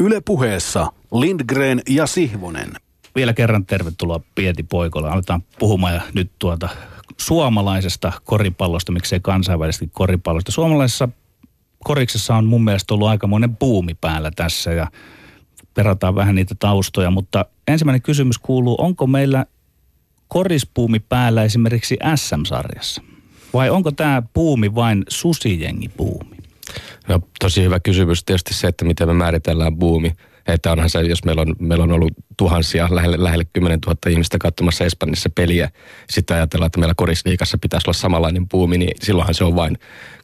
[0.00, 2.72] Yle puheessa Lindgren ja Sihvonen
[3.14, 5.10] vielä kerran tervetuloa Pieti Poikolle.
[5.10, 6.68] Aletaan puhumaan nyt tuota
[7.16, 10.52] suomalaisesta koripallosta, miksei kansainvälisesti koripallosta.
[10.52, 11.08] Suomalaisessa
[11.84, 14.86] koriksessa on mun mielestä ollut aikamoinen buumi päällä tässä ja
[15.74, 19.46] perataan vähän niitä taustoja, mutta ensimmäinen kysymys kuuluu, onko meillä
[20.28, 23.02] korispuumi päällä esimerkiksi SM-sarjassa?
[23.54, 26.36] Vai onko tämä puumi vain susijengi puumi?
[27.08, 30.12] No tosi hyvä kysymys tietysti se, että miten me määritellään buumi.
[30.46, 34.38] Että onhan se, jos meillä on, meillä on ollut tuhansia, lähelle, lähelle 10 000 ihmistä
[34.38, 35.70] katsomassa Espanjassa peliä,
[36.10, 39.78] sitten ajatellaan, että meillä korisliikassa pitäisi olla samanlainen puumi, niin silloinhan se on vain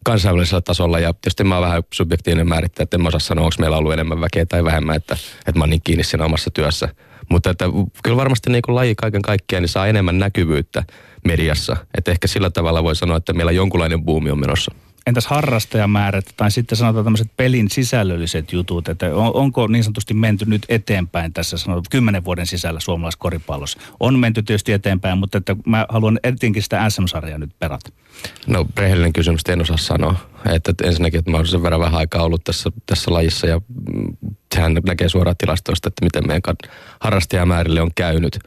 [0.05, 0.99] kansainvälisellä tasolla.
[0.99, 3.93] Ja tietysti mä oon vähän subjektiivinen määrittää, että en mä osaa sanoa, onko meillä ollut
[3.93, 6.89] enemmän väkeä tai vähemmän, että, että mä oon niin kiinni siinä omassa työssä.
[7.29, 7.65] Mutta että
[8.03, 10.85] kyllä varmasti niin kuin laji kaiken kaikkiaan niin saa enemmän näkyvyyttä
[11.25, 11.77] mediassa.
[11.99, 14.75] Että ehkä sillä tavalla voi sanoa, että meillä jonkunlainen buumi on menossa.
[15.09, 20.45] Entäs harrastajamäärät tai sitten sanotaan tämmöiset pelin sisällölliset jutut, että on, onko niin sanotusti menty
[20.45, 23.79] nyt eteenpäin tässä sanotaan kymmenen vuoden sisällä suomalaisessa koripallossa?
[24.01, 27.91] On menty tietysti eteenpäin, mutta että mä haluan etenkin sitä SM-sarjaa nyt perata.
[28.47, 30.15] No rehellinen kysymys, en osaa sanoa.
[30.51, 33.61] Että, että ensinnäkin, että mä olen sen verran vähän aikaa ollut tässä, tässä lajissa ja
[33.95, 34.17] mm,
[34.55, 36.57] sehän näkee suoraan tilastoista, että miten meidän
[37.01, 38.39] harrastajamäärille on käynyt.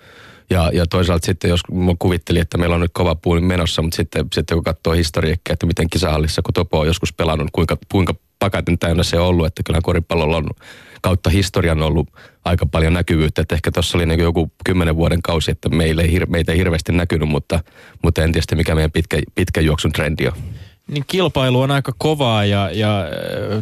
[0.52, 3.96] Ja, ja toisaalta sitten, jos mä kuvittelin, että meillä on nyt kova puoli menossa, mutta
[3.96, 8.14] sitten, sitten kun katsoo historiikkia, että miten kisahallissa, kun Topo on joskus pelannut, kuinka, kuinka
[8.40, 10.50] pakaten täynnä se on ollut, että kyllä koripallolla on
[11.02, 12.10] kautta historian ollut
[12.46, 13.42] aika paljon näkyvyyttä.
[13.42, 16.92] Että ehkä tuossa oli niin joku kymmenen vuoden kausi, että meille ei, meitä ei hirveästi
[16.92, 17.60] näkynyt, mutta,
[18.04, 20.34] mutta en tiedä mikä meidän pitkä, pitkä juoksun trendi on.
[20.92, 23.08] Niin kilpailu on aika kovaa ja, ja äh,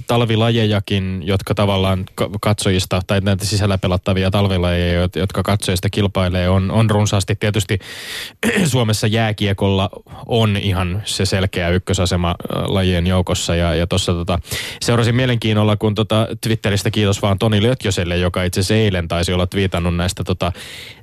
[0.07, 6.71] talvilajejakin, jotka tavallaan ka- katsojista, tai näitä sisällä pelattavia talvilajeja, jot- jotka katsojista kilpailee, on,
[6.71, 7.35] on runsaasti.
[7.35, 7.79] Tietysti
[8.71, 9.89] Suomessa jääkiekolla
[10.25, 13.55] on ihan se selkeä ykkösasema äh, lajien joukossa.
[13.55, 14.39] Ja, ja tuossa tota,
[14.81, 19.47] seurasin mielenkiinnolla, kun tota Twitteristä kiitos vaan Toni Lötjöselle, joka itse asiassa eilen taisi olla
[19.47, 20.51] twiitannut näistä tota,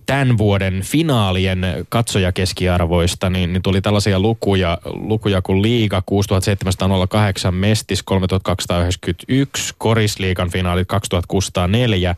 [0.07, 9.75] tämän vuoden finaalien katsojakeskiarvoista, niin, niin tuli tällaisia lukuja, lukuja kuin Liiga 6708, Mestis 3291,
[9.79, 12.15] Korisliigan finaalit 2604,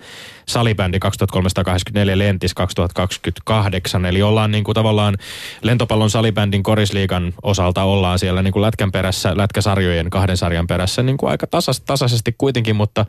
[0.49, 4.07] Salibändi 2384, Lentis 2028.
[4.07, 5.17] Eli ollaan niin kuin tavallaan
[5.63, 11.17] lentopallon salibändin korisliigan osalta ollaan siellä niin kuin lätkän perässä, lätkäsarjojen kahden sarjan perässä niin
[11.17, 13.07] kuin aika tasas, tasaisesti kuitenkin, mutta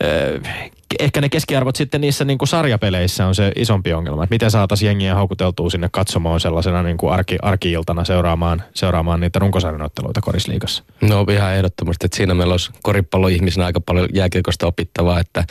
[0.00, 4.24] eh, ehkä ne keskiarvot sitten niissä niin kuin sarjapeleissä on se isompi ongelma.
[4.24, 9.38] Että miten saataisiin jengiä houkuteltua sinne katsomaan sellaisena niin kuin arki, arki-iltana seuraamaan, seuraamaan niitä
[9.38, 10.84] runkosarjanotteluita korisliigassa.
[11.00, 15.44] No ihan ehdottomasti, että siinä meillä olisi koripalloihmisenä aika paljon jääkiekosta opittavaa, että,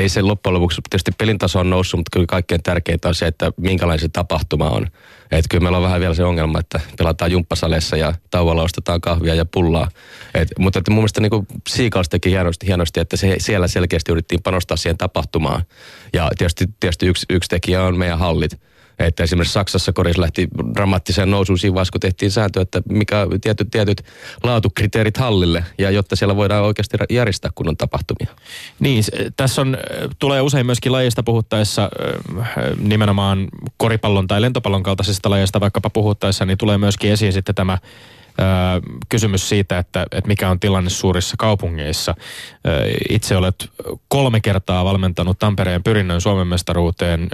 [0.00, 3.26] ei se loppujen lopuksi, tietysti pelin taso on noussut, mutta kyllä kaikkein tärkeintä on se,
[3.26, 4.86] että minkälainen se tapahtuma on.
[5.30, 9.34] Että kyllä meillä on vähän vielä se ongelma, että pelataan jumppasaleissa ja tauolla ostetaan kahvia
[9.34, 9.88] ja pullaa.
[10.34, 14.42] Et, mutta että mun mielestä niin Siikals teki hienosti, hienosti, että se, siellä selkeästi yritettiin
[14.42, 15.62] panostaa siihen tapahtumaan.
[16.12, 18.60] Ja tietysti, tietysti yksi, yksi tekijä on meidän hallit.
[18.98, 23.68] Että esimerkiksi Saksassa koris lähti dramaattiseen nousuun siinä vaiheessa, kun tehtiin sääntö, että mikä tietyt,
[23.70, 24.02] tietyt
[24.42, 28.34] laatukriteerit hallille, ja jotta siellä voidaan oikeasti järjestää kunnon tapahtumia.
[28.80, 29.04] Niin,
[29.36, 29.78] tässä on,
[30.18, 31.90] tulee usein myöskin lajista puhuttaessa,
[32.78, 37.78] nimenomaan koripallon tai lentopallon kaltaisista lajeista vaikkapa puhuttaessa, niin tulee myöskin esiin sitten tämä
[39.08, 42.14] kysymys siitä, että, että mikä on tilanne suurissa kaupungeissa.
[43.10, 43.70] Itse olet
[44.08, 47.28] kolme kertaa valmentanut Tampereen pyrinnön Suomen mestaruuteen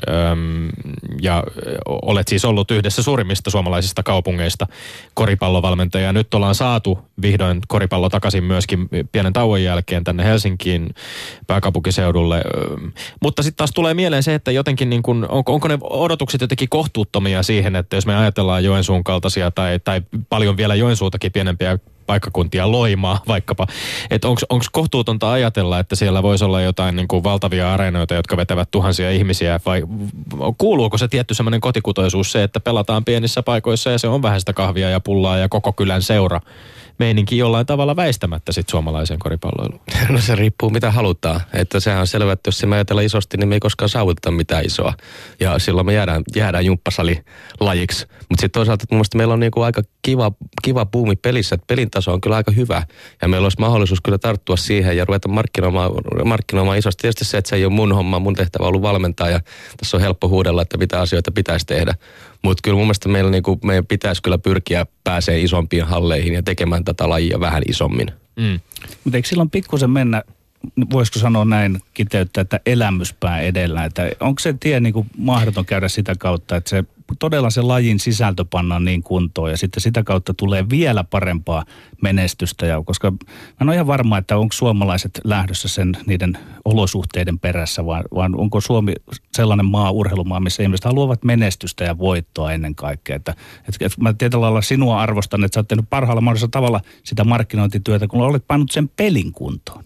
[1.23, 1.45] ja
[1.87, 4.67] olet siis ollut yhdessä suurimmista suomalaisista kaupungeista
[5.15, 6.13] koripallovalmentaja.
[6.13, 10.95] Nyt ollaan saatu vihdoin koripallo takaisin myöskin pienen tauon jälkeen tänne Helsinkiin
[11.47, 12.43] pääkaupunkiseudulle.
[13.23, 16.69] Mutta sitten taas tulee mieleen se, että jotenkin niin kun, onko, onko ne odotukset jotenkin
[16.69, 22.73] kohtuuttomia siihen, että jos me ajatellaan Joensuun kaltaisia tai, tai paljon vielä Joensuutakin pienempiä paikkakuntia
[22.73, 23.67] loimaa vaikkapa.
[24.11, 28.71] Että onko kohtuutonta ajatella, että siellä voisi olla jotain niin kuin valtavia areenoita, jotka vetävät
[28.71, 29.83] tuhansia ihmisiä vai
[30.59, 34.53] kuuluuko se tietty semmoinen kotikutoisuus se, että pelataan pienissä paikoissa ja se on vähän sitä
[34.53, 36.41] kahvia ja pullaa ja koko kylän seura
[36.99, 39.81] meininki jollain tavalla väistämättä sit suomalaisen koripalloiluun.
[40.09, 41.41] No se riippuu mitä halutaan.
[41.53, 44.65] Että sehän on selvä, että jos me ajatellaan isosti, niin me ei koskaan saavuteta mitään
[44.65, 44.95] isoa.
[45.41, 48.07] Ja silloin me jäädään, jäädään jumppasali-lajiksi.
[48.09, 51.91] Mutta sitten toisaalta mun mielestä meillä on niinku aika kiva, kiva buumi pelissä, että pelin
[51.95, 52.83] taso on kyllä aika hyvä.
[53.23, 55.91] Ja meillä olisi mahdollisuus kyllä tarttua siihen ja ruveta markkinoimaan,
[56.25, 57.03] markkinoimaan isosti.
[57.03, 59.41] Tietysti se, että se ei ole mun homma, mun tehtävä on ollut valmentaa ja
[59.77, 61.95] tässä on helppo huudella, että mitä asioita pitäisi tehdä.
[62.43, 66.85] Mutta kyllä mun mielestä meillä niinku, meidän pitäisi kyllä pyrkiä pääsee isompiin halleihin ja tekemään
[66.85, 68.07] tätä lajia vähän isommin.
[68.37, 68.61] Mm.
[69.05, 70.23] Mutta eikö silloin pikkusen mennä,
[70.91, 73.85] voisiko sanoa näin, kiteyttää, että elämyspää edellä?
[73.85, 76.85] Että onko se tie niin kuin mahdoton käydä sitä kautta, että se
[77.19, 81.65] todella se lajin sisältö pannaan niin kuntoon ja sitten sitä kautta tulee vielä parempaa
[82.03, 82.67] menestystä.
[82.67, 83.19] Ja koska mä
[83.61, 88.61] en ole ihan varma, että onko suomalaiset lähdössä sen niiden olosuhteiden perässä, vaan, vaan onko
[88.61, 88.93] Suomi
[89.35, 93.17] sellainen maa, urheilumaa, missä ihmiset haluavat menestystä ja voittoa ennen kaikkea.
[93.17, 96.81] Että, että, että mä tietyllä lailla sinua arvostan, että sä oot tehnyt parhaalla mahdollisella tavalla
[97.03, 99.85] sitä markkinointityötä, kun olet pannut sen pelin kuntoon.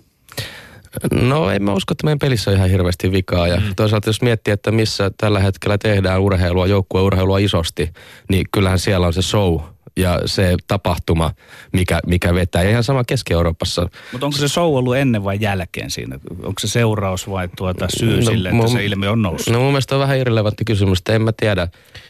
[1.13, 3.49] No en mä usko, että meidän pelissä on ihan hirveästi vikaa.
[3.49, 3.75] Ja mm.
[3.77, 7.93] toisaalta jos miettii, että missä tällä hetkellä tehdään urheilua, joukkueurheilua isosti,
[8.29, 9.61] niin kyllähän siellä on se show
[9.97, 11.31] ja se tapahtuma,
[11.73, 12.63] mikä, mikä vetää.
[12.63, 13.89] Ja ihan sama Keski-Euroopassa.
[14.13, 16.19] Mutta onko se show ollut ennen vai jälkeen siinä?
[16.31, 19.53] Onko se seuraus vai tuota syy no, sille, että mun- se ilmiö on noussut?
[19.53, 21.69] No mun mielestä on vähän irrelevantti kysymys, että en mä tiedä.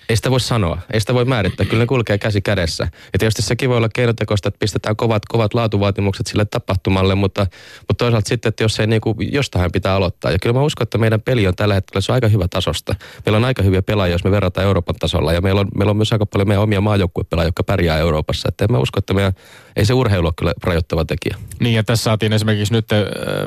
[0.08, 2.88] Ei sitä voi sanoa, ei sitä voi määrittää, kyllä ne kulkee käsi kädessä.
[3.12, 7.46] Ja tietysti sekin voi olla keinotekoista, että pistetään kovat, kovat laatuvaatimukset sille tapahtumalle, mutta,
[7.88, 10.30] mutta toisaalta sitten, että jos ei niinku, jostain pitää aloittaa.
[10.30, 12.94] Ja kyllä mä uskon, että meidän peli on tällä hetkellä, se on aika hyvä tasosta.
[13.26, 15.96] Meillä on aika hyviä pelaajia, jos me verrataan Euroopan tasolla, ja meillä on, meillä on
[15.96, 18.48] myös aika paljon meidän omia maajoukkuepelaajia, jotka pärjää Euroopassa.
[18.48, 19.32] Että en mä usko, että meidän,
[19.78, 21.36] ei se urheilu ole kyllä rajoittava tekijä.
[21.60, 22.98] Niin ja tässä saatiin esimerkiksi nyt äh,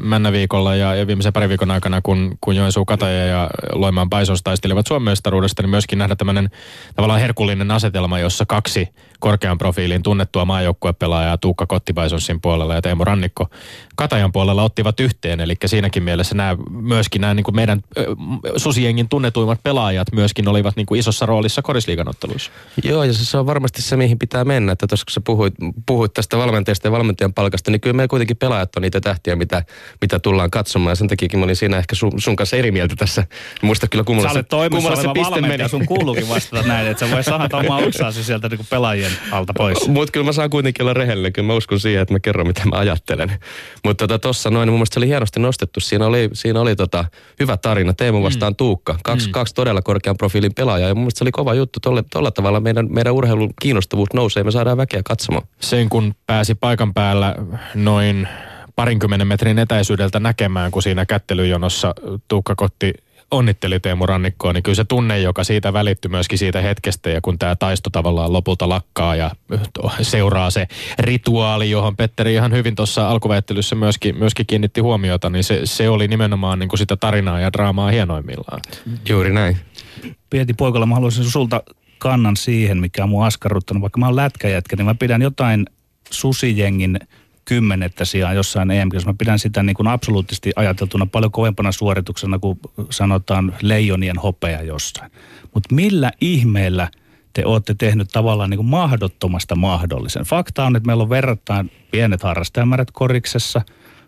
[0.01, 4.43] männä viikolla ja, ja viimeisen parin viikon aikana, kun, kun Joensuu Kataja ja Loimaan Paisos
[4.43, 6.49] taistelivat Suomen mestaruudesta, niin myöskin nähdä tämmöinen
[6.95, 8.87] tavallaan herkullinen asetelma, jossa kaksi
[9.19, 13.49] korkean profiilin tunnettua maajoukkuepelaajaa Tuukka Kottipaisonsin puolella ja Teemu Rannikko
[13.95, 15.39] Katajan puolella ottivat yhteen.
[15.39, 17.81] Eli siinäkin mielessä nämä myöskin nämä niin kuin meidän
[18.57, 22.51] susijengin tunnetuimmat pelaajat myöskin olivat niin kuin isossa roolissa korisliigan otteluissa.
[22.83, 24.71] Joo, ja se, on varmasti se, mihin pitää mennä.
[24.71, 25.53] Että tuossa kun sä puhuit,
[25.85, 29.63] puhuit tästä valmentajasta ja valmentajan palkasta, niin kyllä me kuitenkin pelaajat on niitä tähtiä, mitä,
[30.01, 30.91] mitä tullaan katsomaan.
[30.91, 33.23] Ja sen takia mä olin siinä ehkä sun, sun kanssa eri mieltä tässä.
[33.61, 35.69] Muista kyllä kummalla Sä olet toimissa oleva valmentaja, meni.
[35.69, 39.87] sun kuuluukin vastata näin, että sä voi sahata omaa oksaasi sieltä niin pelaajien alta pois.
[39.87, 42.61] Mutta kyllä mä saan kuitenkin olla rehellinen, kyllä mä uskon siihen, että mä kerron mitä
[42.65, 43.31] mä ajattelen.
[43.83, 45.79] Mutta tota, tossa noin, niin mun mielestä se oli hienosti nostettu.
[45.79, 47.05] Siinä oli, siinä oli tota,
[47.39, 48.57] hyvä tarina, Teemu vastaan mm.
[48.57, 48.97] Tuukka.
[49.03, 49.31] Kaksi, mm.
[49.31, 51.79] kaksi todella korkean profiilin pelaajaa ja mun mielestä se oli kova juttu.
[51.79, 55.47] Tolle, tolla tavalla meidän, meidän urheilun kiinnostavuus nousee ja me saadaan väkeä katsomaan.
[55.59, 57.35] Sen kun pääsi paikan päällä
[57.75, 58.27] noin
[58.75, 61.93] parinkymmenen metrin etäisyydeltä näkemään, kun siinä kättelyjonossa
[62.27, 62.93] Tuukka Kotti
[63.31, 67.39] onnitteli Teemu Rannikkoa, niin kyllä se tunne, joka siitä välittyi myöskin siitä hetkestä ja kun
[67.39, 69.31] tämä taisto tavallaan lopulta lakkaa ja
[70.01, 70.67] seuraa se
[70.99, 76.07] rituaali, johon Petteri ihan hyvin tuossa alkuväittelyssä myöskin, myöskin kiinnitti huomiota, niin se, se oli
[76.07, 78.59] nimenomaan niin kuin sitä tarinaa ja draamaa hienoimmillaan.
[79.09, 79.57] Juuri näin.
[80.29, 81.63] Pieti poikalla, mä haluaisin sulta
[81.97, 83.81] kannan siihen, mikä on mun askarruttanut.
[83.81, 85.65] Vaikka mä oon lätkäjätkä, niin mä pidän jotain
[86.11, 86.99] susijengin
[87.45, 92.59] kymmenettä sijaan jossain em Mä pidän sitä niin kuin absoluuttisesti ajateltuna paljon kovempana suorituksena kuin
[92.89, 95.11] sanotaan leijonien hopea jossain.
[95.53, 96.87] Mutta millä ihmeellä
[97.33, 100.23] te olette tehnyt tavallaan niin kuin mahdottomasta mahdollisen?
[100.23, 103.61] Fakta on, että meillä on verrattain pienet harrastajamäärät koriksessa.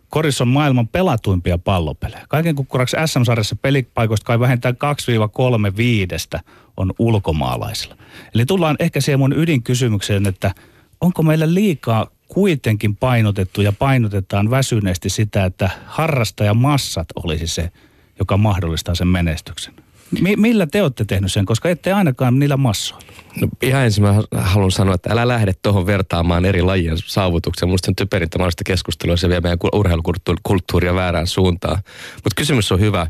[0.09, 2.25] Koris on maailman pelatuimpia pallopelejä.
[2.29, 4.75] Kaiken kukkuraksi SM-sarjassa pelipaikoista kai vähintään
[5.71, 6.39] 2-3 viidestä
[6.77, 7.95] on ulkomaalaisilla.
[8.35, 10.51] Eli tullaan ehkä siihen mun ydinkysymykseen, että
[11.03, 17.71] onko meillä liikaa kuitenkin painotettu ja painotetaan väsyneesti sitä, että harrastajamassat olisi se,
[18.19, 19.73] joka mahdollistaa sen menestyksen.
[20.21, 23.07] Mi- millä te olette tehnyt sen, koska ette ainakaan niillä massoilla?
[23.41, 27.67] No, ihan ensin mä haluan sanoa, että älä lähde tuohon vertaamaan eri lajien saavutuksia.
[27.67, 31.77] Musta on typerintä keskustelua, se vie meidän urheilukulttuuria väärään suuntaan.
[32.15, 33.07] Mutta kysymys on hyvä.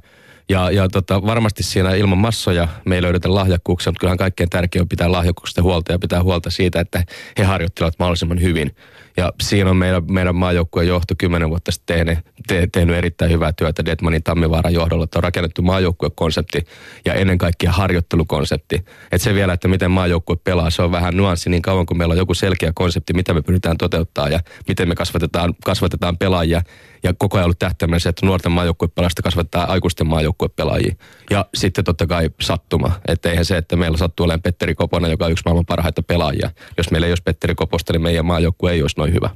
[0.49, 4.81] Ja, ja tota, varmasti siinä ilman massoja me ei löydetä lahjakkuuksia, mutta kyllähän kaikkein tärkein
[4.81, 7.03] on pitää lahjakkuuksista huolta ja pitää huolta siitä, että
[7.37, 8.75] he harjoittelevat mahdollisimman hyvin.
[9.17, 13.53] Ja siinä on meidän, meidän maajoukkueen johto kymmenen vuotta sitten tehnyt, te, tehnyt erittäin hyvää
[13.53, 15.03] työtä Detmanin Tammivaaran johdolla.
[15.03, 16.65] Että on rakennettu maajoukkuekonsepti
[17.05, 18.75] ja ennen kaikkea harjoittelukonsepti.
[19.11, 22.11] Että se vielä, että miten maajoukkue pelaa, se on vähän nuanssi niin kauan kuin meillä
[22.11, 26.61] on joku selkeä konsepti, mitä me pyritään toteuttaa ja miten me kasvatetaan, kasvatetaan pelaajia.
[27.03, 30.95] Ja koko ajan ollut tähtäimellä se, että nuorten maajoukkuepelaajista kasvattaa aikuisten maajoukkuepelaajia.
[31.29, 32.91] Ja sitten totta kai sattuma.
[33.07, 36.49] Että eihän se, että meillä sattuu olemaan Petteri Koponen, joka on yksi maailman parhaita pelaajia.
[36.77, 39.29] Jos meillä ei olisi Petteri Koposta, niin meidän maajoukkue ei olisi noin hyvä.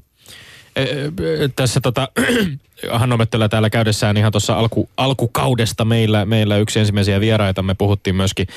[1.56, 2.08] Tässä tota,
[2.92, 7.64] Hanno Möttölä täällä käydessään ihan tuossa alku, alkukaudesta meillä, meillä yksi ensimmäisiä vieraita.
[7.64, 8.48] Me puhuttiin myöskin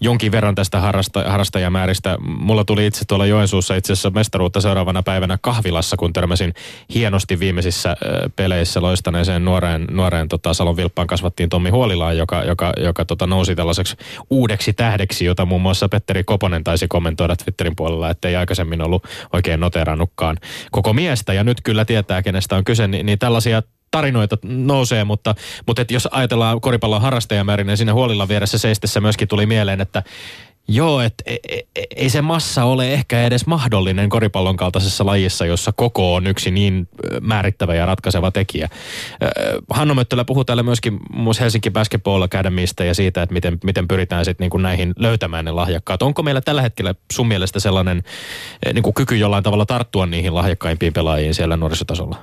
[0.00, 2.16] jonkin verran tästä harrasta, harrastajamääristä.
[2.20, 6.54] Mulla tuli itse tuolla Joensuussa itse asiassa mestaruutta seuraavana päivänä kahvilassa, kun törmäsin
[6.94, 7.96] hienosti viimeisissä
[8.36, 13.56] peleissä loistaneeseen nuoreen, nuoreen tota, Salon Vilppaan kasvattiin Tommi Huolilaan, joka, joka, joka tota, nousi
[13.56, 13.96] tällaiseksi
[14.30, 19.04] uudeksi tähdeksi, jota muun muassa Petteri Koponen taisi kommentoida Twitterin puolella, että ei aikaisemmin ollut
[19.32, 20.36] oikein noterannutkaan
[20.70, 21.32] koko miestä.
[21.32, 23.61] Ja nyt kyllä tietää, kenestä on kyse, niin, niin tällaisia
[23.92, 25.34] tarinoita nousee, mutta,
[25.66, 30.02] mutta et jos ajatellaan koripallon harrastajamäärin, niin siinä huolilla vieressä seistessä myöskin tuli mieleen, että
[30.68, 35.46] Joo, että e, e, e, ei se massa ole ehkä edes mahdollinen koripallon kaltaisessa lajissa,
[35.46, 36.88] jossa koko on yksi niin
[37.20, 38.68] määrittävä ja ratkaiseva tekijä.
[39.70, 44.24] Hanno Möttölä puhuu täällä myöskin muun Helsinki Basketball Academystä ja siitä, että miten, miten pyritään
[44.24, 46.02] sitten niin näihin löytämään ne lahjakkaat.
[46.02, 48.02] Onko meillä tällä hetkellä sun mielestä sellainen
[48.72, 52.16] niin kuin kyky jollain tavalla tarttua niihin lahjakkaimpiin pelaajiin siellä nuorisotasolla?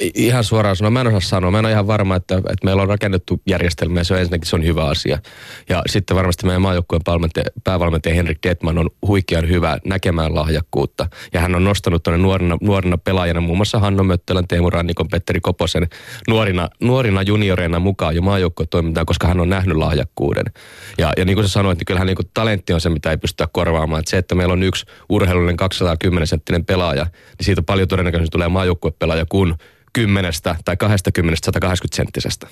[0.00, 1.50] Ihan suoraan sanoa, mä en osaa sanoa.
[1.50, 4.48] Mä en ole ihan varma, että, että meillä on rakennettu järjestelmä ja se on ensinnäkin
[4.48, 5.18] se on hyvä asia.
[5.68, 7.02] Ja sitten varmasti meidän maajoukkueen
[7.64, 11.08] päävalmentaja Henrik Detman on huikean hyvä näkemään lahjakkuutta.
[11.32, 15.40] Ja hän on nostanut tuonne nuorina, nuorina pelaajana muun muassa Hanno Möttölän, Teemu Rannikon, Petteri
[15.40, 15.88] Koposen
[16.28, 20.44] nuorina, nuorina junioreina mukaan jo maajoukkuetoimintaan, koska hän on nähnyt lahjakkuuden.
[20.98, 23.16] Ja, ja niin kuin sä sanoit, niin kyllähän niin kuin talentti on se, mitä ei
[23.16, 23.98] pystytä korvaamaan.
[23.98, 28.48] Että se, että meillä on yksi urheilullinen 210 senttinen pelaaja, niin siitä paljon todennäköisesti tulee
[28.48, 29.56] maajoukkuepelaaja, kun
[29.98, 30.32] 10
[30.64, 32.46] tai 20 180 senttisestä.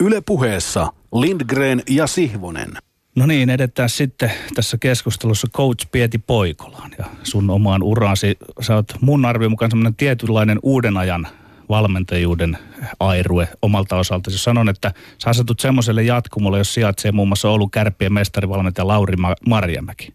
[0.00, 2.72] Yle puheessa Lindgren ja Sihvonen.
[3.16, 8.36] No niin, edetään sitten tässä keskustelussa coach Pieti Poikolaan ja sun omaan uraasi.
[8.60, 11.28] Sä oot mun arvion mukaan semmoinen tietynlainen uuden ajan
[11.68, 12.58] valmentajuuden
[13.00, 14.30] airue omalta osalta.
[14.30, 19.16] Jos sanon, että sä asetut semmoiselle jatkumolle, jos sijaitsee muun muassa Oulun kärppien mestarivalmentaja Lauri
[19.48, 20.14] Marjamäki.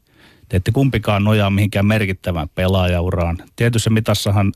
[0.49, 3.38] Te ette kumpikaan nojaa mihinkään merkittävään pelaajauraan.
[3.55, 4.53] Tietyssä mitassahan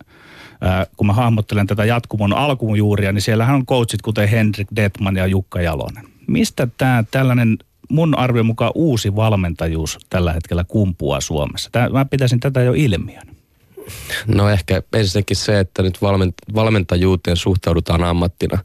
[0.97, 5.62] kun mä hahmottelen tätä jatkumon alkujuuria, niin siellähän on coachit kuten Henrik Detman ja Jukka
[5.62, 6.03] Jalonen.
[6.28, 7.58] Mistä tämä tällainen
[7.89, 11.70] mun arvion mukaan uusi valmentajuus tällä hetkellä kumpuaa Suomessa?
[11.72, 13.34] Tää, mä pitäisin tätä jo ilmiön.
[14.27, 18.59] No ehkä ensinnäkin se, että nyt valment- valmentajuuteen suhtaudutaan ammattina.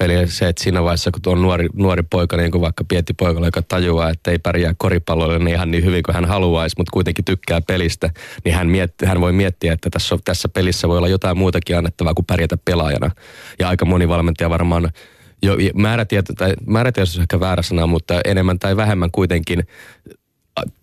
[0.00, 3.44] Eli se, että siinä vaiheessa, kun tuo nuori, nuori poika, niin kuin vaikka pieti poika,
[3.44, 7.24] joka tajuaa, että ei pärjää koripallolle niin ihan niin hyvin kuin hän haluaisi, mutta kuitenkin
[7.24, 8.10] tykkää pelistä,
[8.44, 12.14] niin hän, mietti, hän voi miettiä, että tässä, tässä pelissä voi olla jotain muutakin annettavaa
[12.14, 13.10] kuin pärjätä pelaajana.
[13.58, 14.90] Ja aika moni valmentaja varmaan
[15.42, 19.66] jo määrätieto, tai määrätietoisuus ehkä väärä sana, mutta enemmän tai vähemmän kuitenkin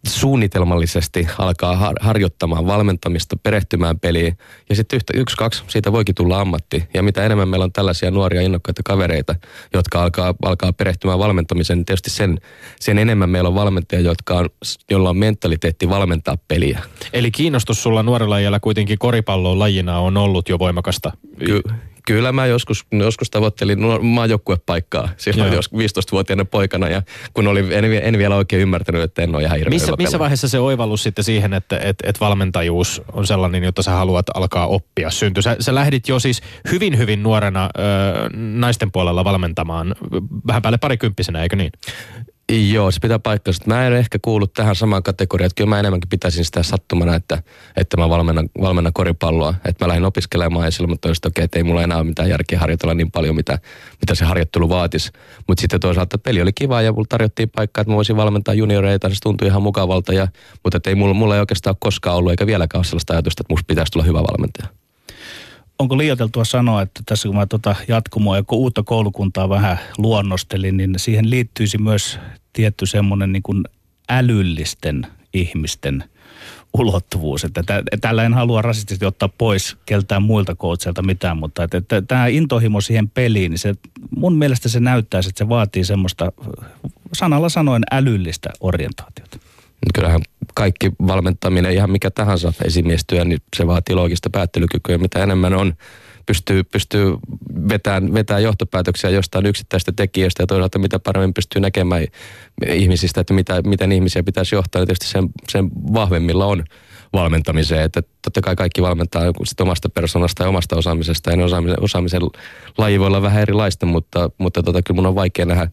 [0.07, 4.37] suunnitelmallisesti alkaa har- harjoittamaan valmentamista, perehtymään peliin.
[4.69, 6.83] Ja sitten yhtä, yksi, kaksi, siitä voikin tulla ammatti.
[6.93, 9.35] Ja mitä enemmän meillä on tällaisia nuoria innokkaita kavereita,
[9.73, 12.39] jotka alkaa, alkaa perehtymään valmentamiseen, niin tietysti sen,
[12.79, 14.49] sen enemmän meillä on valmentajia, jotka on,
[14.91, 16.79] joilla on mentaliteetti valmentaa peliä.
[17.13, 21.11] Eli kiinnostus sulla nuorella iällä kuitenkin koripallon lajina on ollut jo voimakasta?
[21.39, 21.61] Ky-
[22.05, 27.01] Kyllä mä joskus, joskus tavoittelin maajoukkuepaikkaa silloin jos 15-vuotiaana poikana ja
[27.33, 30.47] kun oli, en, en vielä oikein ymmärtänyt, että en ole ihan hirveän missä, missä vaiheessa
[30.49, 35.09] se oivallus sitten siihen, että et, et valmentajuus on sellainen, jota sä haluat alkaa oppia
[35.09, 35.43] syntyy?
[35.43, 36.41] Sä, sä lähdit jo siis
[36.71, 37.79] hyvin hyvin nuorena ö,
[38.33, 39.95] naisten puolella valmentamaan,
[40.47, 41.71] vähän päälle parikymppisenä, eikö niin?
[42.51, 43.63] Joo, se pitää paikkansa.
[43.67, 47.43] Mä en ehkä kuulu tähän samaan kategoriaan, että kyllä mä enemmänkin pitäisin sitä sattumana, että,
[47.77, 49.53] että mä valmennan, valmennan koripalloa.
[49.65, 52.59] Että mä lähdin opiskelemaan ja silloin mä toisin, että ei mulla enää ole mitään järkeä
[52.59, 53.59] harjoitella niin paljon, mitä,
[54.01, 55.11] mitä se harjoittelu vaatisi.
[55.47, 59.09] Mutta sitten toisaalta peli oli kiva ja mulla tarjottiin paikkaa, että mä voisin valmentaa junioreita,
[59.09, 60.13] se tuntui ihan mukavalta.
[60.13, 60.27] Ja,
[60.63, 63.67] mutta ei mulla, mulla ei oikeastaan koskaan ollut eikä vieläkään ole sellaista ajatusta, että musta
[63.67, 64.82] pitäisi tulla hyvä valmentaja
[65.83, 70.93] onko liioiteltua sanoa, että tässä kun mä tuota jatkumoa ja uutta koulukuntaa vähän luonnostelin, niin
[70.97, 72.19] siihen liittyisi myös
[72.53, 73.63] tietty semmoinen niin kuin
[74.09, 76.03] älyllisten ihmisten
[76.73, 77.43] ulottuvuus.
[77.43, 77.63] Että
[78.01, 82.81] tällä en halua rasistisesti ottaa pois keltään muilta koutseilta mitään, mutta että, että tämä intohimo
[82.81, 83.75] siihen peliin, niin se,
[84.15, 86.31] mun mielestä se näyttää, että se vaatii semmoista
[87.13, 89.37] sanalla sanoen älyllistä orientaatiota.
[89.93, 90.21] Kyllähän
[90.55, 94.97] kaikki valmentaminen, ihan mikä tahansa esimiestyö, niin se vaatii loogista päättelykykyä.
[94.97, 95.73] Mitä enemmän on
[96.25, 97.15] pystyy, pystyy
[97.69, 102.05] vetämään, vetää johtopäätöksiä jostain yksittäistä tekijästä ja toisaalta mitä paremmin pystyy näkemään
[102.67, 106.63] ihmisistä, että mitä, miten ihmisiä pitäisi johtaa, niin tietysti sen, sen vahvemmilla on
[107.13, 107.83] valmentamiseen.
[107.83, 112.21] Että totta kai kaikki valmentaa sit omasta persoonasta ja omasta osaamisesta ja osaamisen, osaamisen
[112.77, 115.67] laji voi olla vähän erilaista, mutta, mutta tota, kyllä mun on vaikea nähdä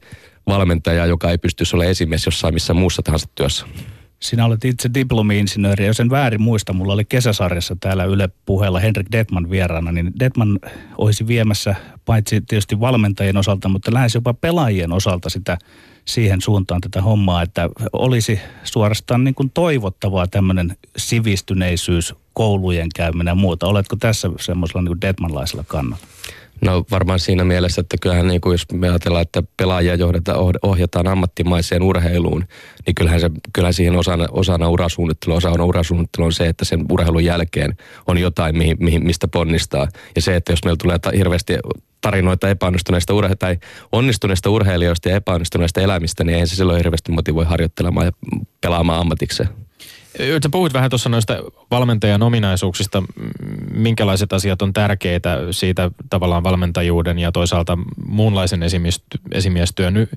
[0.47, 3.67] valmentajaa, joka ei pystyisi olemaan esimies jossain missä muussa tahansa työssä.
[4.21, 9.07] Sinä olet itse diplomi-insinööri, jos en väärin muista, mulla oli kesäsarjassa täällä Yle puheella Henrik
[9.13, 10.59] Detman vieraana, niin Detman
[10.99, 15.59] olisi viemässä paitsi tietysti valmentajien osalta, mutta lähes jopa pelaajien osalta sitä
[16.05, 23.35] siihen suuntaan tätä hommaa, että olisi suorastaan niin kuin toivottavaa tämmöinen sivistyneisyys, koulujen käyminen ja
[23.35, 23.67] muuta.
[23.67, 26.07] Oletko tässä semmoisella niin Detmanlaisella kannalla?
[26.65, 31.07] No varmaan siinä mielessä, että kyllähän niin kuin jos me ajatellaan, että pelaajia johdetaan, ohjataan
[31.07, 32.45] ammattimaiseen urheiluun,
[32.87, 37.25] niin kyllähän, se, kyllähän siihen osana, osana urasuunnittelua, osana urasuunnittelua on se, että sen urheilun
[37.25, 39.89] jälkeen on jotain, mihin, mihin, mistä ponnistaa.
[40.17, 41.55] Ja se, että jos meillä tulee ta- hirveästi
[42.01, 43.59] tarinoita epäonnistuneista urhe- tai
[43.93, 48.13] onnistuneista urheilijoista ja epäonnistuneista elämistä, niin ei se silloin hirveästi motivoi harjoittelemaan ja
[48.61, 49.49] pelaamaan ammatikseen.
[50.19, 51.35] Sä puhuit vähän tuossa noista
[51.71, 53.03] valmentajan ominaisuuksista,
[53.75, 58.61] minkälaiset asiat on tärkeitä siitä tavallaan valmentajuuden ja toisaalta muunlaisen
[59.33, 60.09] esimiestyön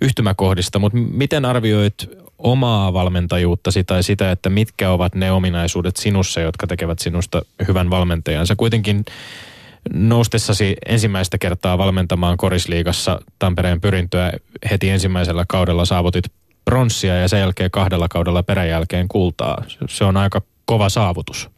[0.00, 6.66] yhtymäkohdista, mutta miten arvioit omaa valmentajuuttasi tai sitä, että mitkä ovat ne ominaisuudet sinussa, jotka
[6.66, 8.46] tekevät sinusta hyvän valmentajan?
[8.46, 9.04] Sä kuitenkin
[9.92, 14.32] noustessasi ensimmäistä kertaa valmentamaan korisliigassa Tampereen pyrintöä
[14.70, 16.24] heti ensimmäisellä kaudella saavutit
[16.64, 19.64] pronssia ja sen jälkeen kahdella kaudella peräjälkeen kultaa.
[19.88, 21.50] Se on aika kova saavutus.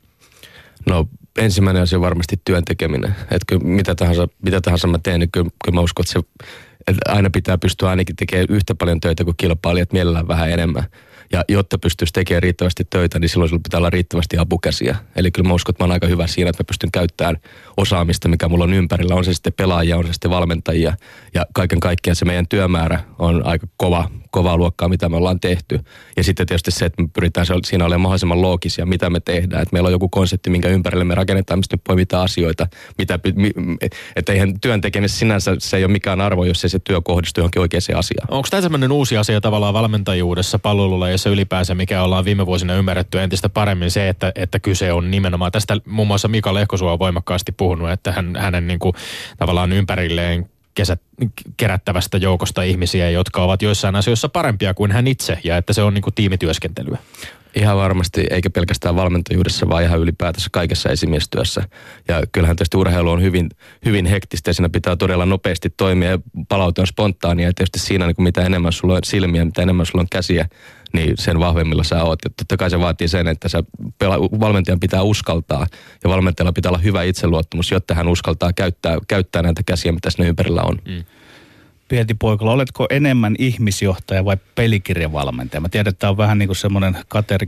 [0.86, 3.16] No ensimmäinen asia on varmasti työn tekeminen.
[3.30, 6.18] Että mitä tahansa, mitä tahansa mä teen, niin kyllä, kyllä mä uskon, että, se,
[6.86, 10.84] että aina pitää pystyä ainakin tekemään yhtä paljon töitä kuin kilpailijat, mielellään vähän enemmän.
[11.36, 14.96] Ja jotta pystyisi tekemään riittävästi töitä, niin silloin sulla pitää olla riittävästi apukäsiä.
[15.16, 17.36] Eli kyllä mä uskon, että mä oon aika hyvä siinä, että mä pystyn käyttämään
[17.76, 19.14] osaamista, mikä mulla on ympärillä.
[19.14, 20.96] On se sitten pelaajia, on se sitten valmentajia.
[21.34, 25.80] Ja kaiken kaikkiaan se meidän työmäärä on aika kova, kovaa luokkaa, mitä me ollaan tehty.
[26.16, 29.62] Ja sitten tietysti se, että me pyritään siinä olemaan mahdollisimman loogisia, mitä me tehdään.
[29.62, 32.66] Että meillä on joku konsepti, minkä ympärille me rakennetaan, mistä nyt poimitaan asioita.
[32.98, 33.18] Mitä,
[34.16, 37.40] että eihän työn tekemisessä sinänsä se ei ole mikään arvo, jos ei se työ kohdistu
[37.40, 38.28] johonkin oikeaan asiaan.
[38.30, 40.58] Onko tämä sellainen uusi asia tavallaan valmentajuudessa,
[41.26, 45.52] palvelulajeissa ylipäänsä, mikä ollaan viime vuosina ymmärretty entistä paremmin se, että, että kyse on nimenomaan
[45.52, 48.94] tästä muun muassa Mika Lehkosua on voimakkaasti puhunut, että hän, hänen niin kuin,
[49.36, 51.00] tavallaan ympärilleen kesät,
[51.56, 55.94] kerättävästä joukosta ihmisiä, jotka ovat joissain asioissa parempia kuin hän itse ja että se on
[55.94, 56.98] niin kuin tiimityöskentelyä.
[57.56, 61.62] Ihan varmasti, eikä pelkästään valmentajuudessa, vaan ihan ylipäätänsä kaikessa esimiestyössä.
[62.08, 63.48] Ja kyllähän tietysti urheilu on hyvin,
[63.84, 66.18] hyvin hektistä ja siinä pitää todella nopeasti toimia ja
[66.48, 67.46] palaute on spontaania.
[67.46, 70.48] Ja tietysti siinä, niin mitä enemmän sulla on silmiä, mitä enemmän sulla on käsiä,
[70.96, 72.18] niin sen vahvemmilla sä oot.
[72.24, 73.62] Ja totta kai se vaatii sen, että sä
[74.04, 75.66] pela- valmentajan pitää uskaltaa
[76.04, 80.28] ja valmentajalla pitää olla hyvä itseluottamus, jotta hän uskaltaa käyttää, käyttää näitä käsiä, mitä sinne
[80.28, 80.78] ympärillä on.
[80.88, 81.04] Mm.
[81.88, 85.60] Pieti Poikala, oletko enemmän ihmisjohtaja vai pelikirjavalmentaja?
[85.60, 86.98] Mä tiedän, että tämä on vähän niin kuin semmoinen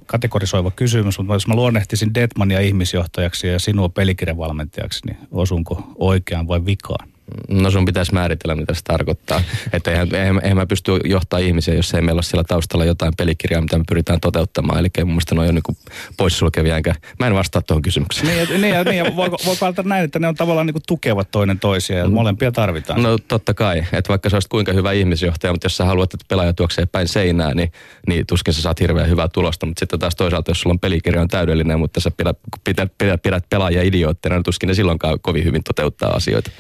[0.07, 6.65] kategorisoiva kysymys, mutta jos mä luonnehtisin Detmania ihmisjohtajaksi ja sinua pelikirjavalmentajaksi, niin osunko oikeaan vai
[6.65, 7.09] vikaan?
[7.49, 9.43] No sun pitäisi määritellä, mitä se tarkoittaa.
[9.73, 13.13] Että eihän, eihän, eihän mä pysty johtaa ihmisiä, jos ei meillä ole siellä taustalla jotain
[13.17, 14.79] pelikirjaa, mitä me pyritään toteuttamaan.
[14.79, 15.77] Eli mun mielestä ne on jo niin
[16.17, 18.27] poissulkevia, enkä mä en vastaa tuohon kysymykseen.
[18.27, 20.77] Niin, ja, niin, ja, niin, ja voiko, voiko ajatella näin, että ne on tavallaan niin
[20.87, 22.15] tukevat toinen toisia ja mm.
[22.15, 23.03] molempia tarvitaan?
[23.03, 26.27] No totta kai, että vaikka sä olisit kuinka hyvä ihmisjohtaja, mutta jos sä haluat, että
[26.29, 27.73] pelaaja tuoksee päin seinää, niin,
[28.07, 29.67] niin tuskin sä saat hirveän hyvää tulosta.
[29.67, 33.23] Mutta sitten taas toisaalta, jos sulla on pelikirja on täydellinen, mutta sä pidät, pidät, pidät,
[33.23, 36.51] pidät pelaajia idiootteina, niin tuskin ne silloinkaan kovin hyvin toteuttaa asioita.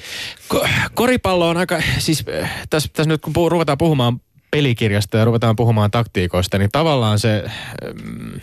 [0.54, 0.57] Ko-
[0.94, 5.56] koripallo on aika, siis äh, tässä, tässä nyt kun puh, ruvetaan puhumaan pelikirjasta ja ruvetaan
[5.56, 7.44] puhumaan taktiikoista, niin tavallaan se...
[7.86, 8.36] Ähm,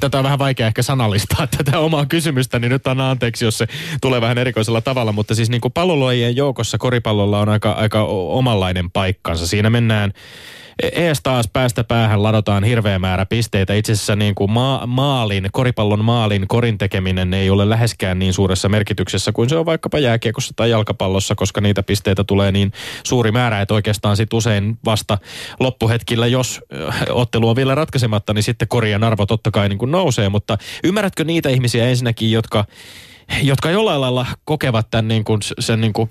[0.00, 3.66] tätä on vähän vaikea ehkä sanallistaa tätä omaa kysymystä, niin nyt anna anteeksi, jos se
[4.00, 5.72] tulee vähän erikoisella tavalla, mutta siis niin kuin
[6.34, 9.46] joukossa koripallolla on aika, aika omanlainen paikkansa.
[9.46, 10.12] Siinä mennään
[10.82, 13.74] ees taas päästä päähän ladotaan hirveä määrä pisteitä.
[13.74, 18.68] Itse asiassa niin kuin ma- maalin, koripallon maalin korin tekeminen ei ole läheskään niin suuressa
[18.68, 22.72] merkityksessä kuin se on vaikkapa jääkiekossa tai jalkapallossa, koska niitä pisteitä tulee niin
[23.04, 25.18] suuri määrä, että oikeastaan sit usein vasta
[25.60, 29.90] loppuhetkillä, jos äh, ottelu on vielä ratkaisematta, niin sitten korien arvo totta kai niin kuin
[29.90, 30.28] nousee.
[30.28, 32.64] Mutta ymmärrätkö niitä ihmisiä ensinnäkin, jotka
[33.42, 36.10] jotka jollain lailla kokevat tämän niin kuin, sen niin kuin,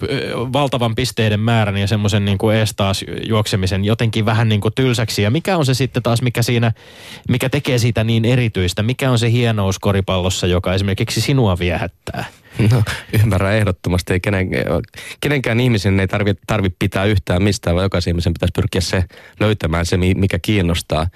[0.53, 5.22] valtavan pisteiden määrän ja semmoisen niin kuin ees taas juoksemisen jotenkin vähän niin kuin tylsäksi.
[5.22, 6.72] Ja mikä on se sitten taas, mikä siinä,
[7.30, 8.84] mikä tekee siitä niin erityistä?
[8.84, 12.26] Mikä on se hienous koripallossa, joka esimerkiksi sinua viehättää?
[12.72, 12.84] No,
[13.24, 14.14] ymmärrän ehdottomasti.
[14.14, 14.49] Ei kenen,
[15.22, 19.03] kenenkään ihmisen ei tarvitse tarvi pitää yhtään mistään, vaan jokaisen ihmisen pitäisi pyrkiä se
[19.39, 21.08] löytämään se, mikä kiinnostaa.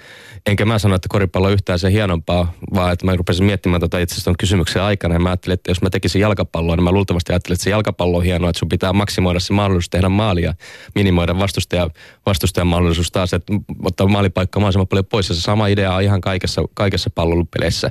[0.46, 3.98] Enkä mä sano, että koripallo on yhtään se hienompaa, vaan että mä rupesin miettimään tätä
[3.98, 5.14] itse asiassa kysymyksen aikana.
[5.14, 8.16] Ja mä ajattelin, että jos mä tekisin jalkapalloa, niin mä luultavasti ajattelin, että se jalkapallo
[8.16, 10.54] on hienoa, että sun pitää maksimoida se mahdollisuus tehdä maalia,
[10.94, 11.88] minimoida vastustaja,
[12.26, 13.52] vastustajan mahdollisuus taas, että
[13.84, 15.28] ottaa maalipaikka mahdollisimman paljon pois.
[15.28, 17.90] Ja se sama idea on ihan kaikessa, kaikessa pallopeleissä.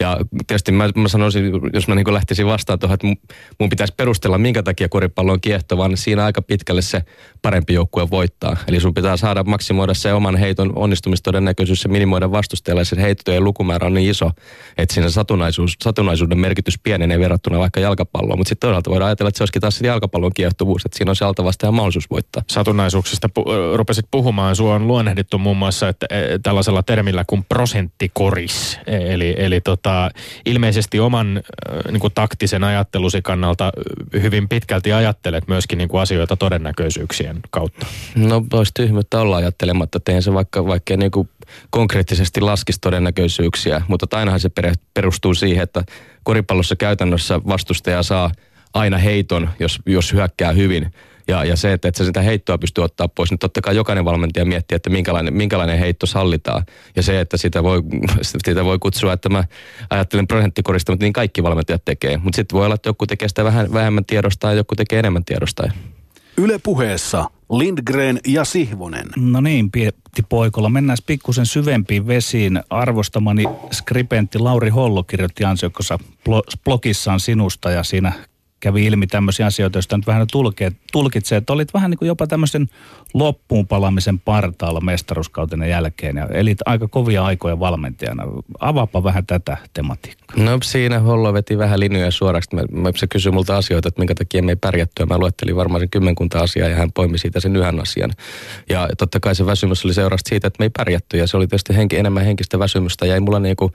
[0.00, 4.38] Ja tietysti mä, mä sanoisin, jos mä niin lähtisin vastaan tuohon, että mun pitäisi perustella,
[4.38, 7.02] minkä takia koripallo on kiehtova, niin siinä aika pitkälle se
[7.42, 8.56] parempi joukkue voittaa.
[8.68, 12.84] Eli sun pitää saada maksimoida se oman heiton onnistumistodennäköisyys ja minimoida vastustajalle.
[12.84, 14.30] Se heittojen lukumäärä on niin iso,
[14.78, 18.38] että siinä satunnaisuus, satunnaisuuden merkitys pienenee verrattuna vaikka jalkapalloon.
[18.38, 21.24] Mutta sitten toisaalta voidaan ajatella, että se olisikin taas jalkapallon kiehtovuus, että siinä on se
[21.24, 22.42] altavasta ja mahdollisuus voittaa.
[22.50, 24.56] Satunnaisuuksista pu- rupesit puhumaan.
[24.56, 28.78] Sua on luonnehdittu muun muassa että, e, tällaisella termillä kuin prosenttikoris.
[28.86, 30.10] E, eli, eli tota,
[30.46, 31.42] ilmeisesti oman
[31.90, 33.72] niin kuin taktisen ajattelusi kannalta
[34.22, 37.86] hyvin pitkälti ajattelet myöskin niin kuin asioita todennäköisyyksien kautta.
[38.16, 41.28] No olisi tyhmyyttä olla ajattelematta, että se vaikka, vaikka niin kuin
[41.70, 44.50] konkreettisesti laskisi todennäköisyyksiä, mutta ainahan se
[44.94, 45.84] perustuu siihen, että
[46.22, 48.30] koripallossa käytännössä vastustaja saa
[48.74, 50.92] aina heiton, jos, jos hyökkää hyvin.
[51.28, 54.04] Ja, ja se, että, että se sitä heittoa pystyy ottaa pois, niin totta kai jokainen
[54.04, 56.64] valmentaja miettii, että minkälainen, minkälainen heitto sallitaan.
[56.96, 57.82] Ja se, että sitä voi,
[58.46, 59.44] sitä voi kutsua, että mä
[59.90, 62.16] ajattelen prosenttikorista, mutta niin kaikki valmentajat tekee.
[62.16, 65.24] Mutta sitten voi olla, että joku tekee sitä vähän vähemmän tiedosta ja joku tekee enemmän
[65.24, 65.70] tiedosta.
[66.38, 69.06] Yle puheessa Lindgren ja Sihvonen.
[69.16, 70.68] No niin, Pietti Poikolla.
[70.68, 72.60] Mennään pikkusen syvempiin vesiin.
[72.70, 75.98] Arvostamani skribentti Lauri Hollo kirjoitti ansiokkossa
[76.64, 78.12] blogissaan sinusta ja siinä
[78.60, 82.26] kävi ilmi tämmöisiä asioita, joista nyt vähän tulkee, tulkitsee, että olit vähän niin kuin jopa
[82.26, 82.68] tämmöisen
[83.14, 88.22] loppuun palamisen partaalla mestaruuskautinen jälkeen ja eli aika kovia aikoja valmentajana.
[88.60, 90.44] Avaapa vähän tätä tematiikkaa.
[90.44, 92.54] No siinä Hollo veti vähän linjoja suoraksi.
[92.54, 95.80] Mä, mä, se kysyi multa asioita, että minkä takia me ei pärjätty mä luettelin varmaan
[95.80, 98.10] sen kymmenkunta asiaa ja hän poimi siitä sen yhden asian.
[98.68, 101.46] Ja totta kai se väsymys oli seurasta siitä, että me ei pärjätty ja se oli
[101.46, 103.72] tietysti henki, enemmän henkistä väsymystä ja ei mulla niinku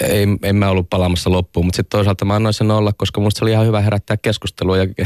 [0.00, 3.38] ei, en mä ollut palaamassa loppuun, mutta sitten toisaalta mä annoin sen olla, koska musta
[3.38, 5.04] se oli ihan hyvä herättää keskustelua ja, ja,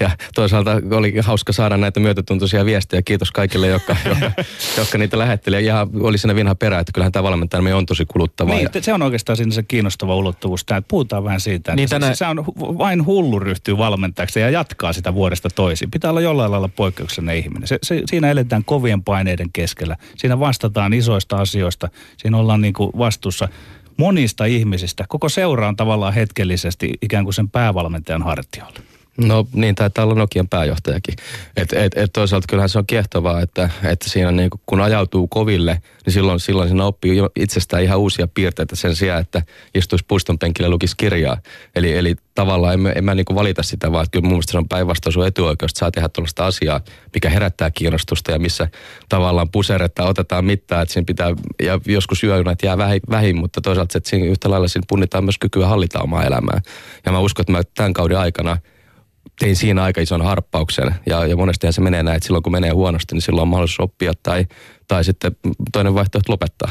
[0.00, 3.02] ja toisaalta oli hauska saada näitä myötätuntoisia viestejä.
[3.04, 4.44] Kiitos kaikille, jotka, jotka,
[4.78, 5.66] jotka niitä lähetteli.
[5.66, 8.54] Ja oli siinä vinha perä, että kyllähän tämä valmentaminen on tosi kuluttavaa.
[8.54, 8.82] Niin, ja...
[8.82, 10.64] se on oikeastaan siinä se kiinnostava ulottuvuus.
[10.64, 12.06] Tämä, että puhutaan vähän siitä, että niin tänä...
[12.06, 15.90] se, se, on vain hullu ryhtyy valmentajaksi ja jatkaa sitä vuodesta toisiin.
[15.90, 17.68] Pitää olla jollain lailla poikkeuksellinen ihminen.
[17.68, 19.96] Se, se, siinä eletään kovien paineiden keskellä.
[20.16, 21.88] Siinä vastataan isoista asioista.
[22.16, 23.48] Siinä ollaan niin kuin vastuussa
[23.96, 25.04] monista ihmisistä.
[25.08, 28.93] Koko seura on tavallaan hetkellisesti ikään kuin sen päävalmentajan hartiolla.
[29.18, 31.14] No niin, taitaa olla Nokian pääjohtajakin.
[31.56, 35.82] Et, et, et toisaalta kyllähän se on kiehtovaa, että, että siinä niin kun ajautuu koville,
[36.06, 39.42] niin silloin, silloin siinä oppii itsestään ihan uusia piirteitä sen sijaan, että
[39.74, 41.36] istuisi puiston penkillä lukisi kirjaa.
[41.76, 44.68] Eli, eli tavallaan en, en mä niin valita sitä, vaan kyllä mun mielestä se on
[44.68, 46.80] päinvastoin sun etuoikeus, että saa tehdä tuollaista asiaa,
[47.14, 48.68] mikä herättää kiinnostusta ja missä
[49.08, 53.98] tavallaan puseretta otetaan mittaa, että siinä pitää, ja joskus yöjunat jää vähin, vähin, mutta toisaalta
[53.98, 56.60] että siinä yhtä lailla siinä punnitaan myös kykyä hallita omaa elämää.
[57.06, 58.56] Ja mä uskon, että mä tämän kauden aikana–
[59.38, 60.94] tein siinä aika ison harppauksen.
[61.06, 63.80] Ja, ja monestihan se menee näin, että silloin kun menee huonosti, niin silloin on mahdollisuus
[63.80, 64.46] oppia tai,
[64.88, 65.36] tai sitten
[65.72, 66.70] toinen vaihtoehto lopettaa.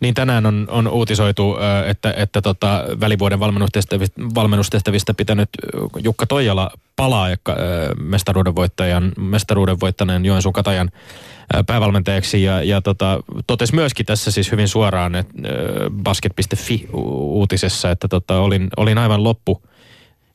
[0.00, 5.48] Niin tänään on, on uutisoitu, että, että tota, välivuoden valmennustehtävistä, valmennustehtävistä pitänyt
[6.02, 7.28] Jukka Toijala palaa
[8.00, 10.90] mestaruuden, voittajan, mestaruuden voittaneen Joensuun Katajan
[11.66, 15.34] päävalmentajaksi ja, ja tota, totesi myöskin tässä siis hyvin suoraan että
[16.02, 19.62] basket.fi uutisessa, että tota, olin, olin aivan loppu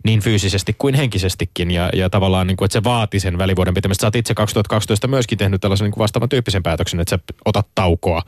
[0.05, 4.01] niin fyysisesti kuin henkisestikin ja, ja tavallaan niin kuin, että se vaati sen välivuoden pitämistä.
[4.01, 7.67] Sä oot itse 2012 myöskin tehnyt tällaisen niin kuin vastaavan tyyppisen päätöksen, että sä otat
[7.75, 8.21] taukoa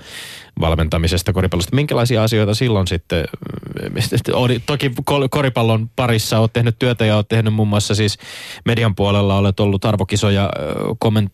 [0.61, 1.75] valmentamisesta koripallosta.
[1.75, 3.25] Minkälaisia asioita silloin sitten,
[4.65, 4.91] toki
[5.29, 8.17] koripallon parissa oot tehnyt työtä ja oot tehnyt muun muassa siis
[8.65, 10.49] median puolella, olet ollut arvokisoja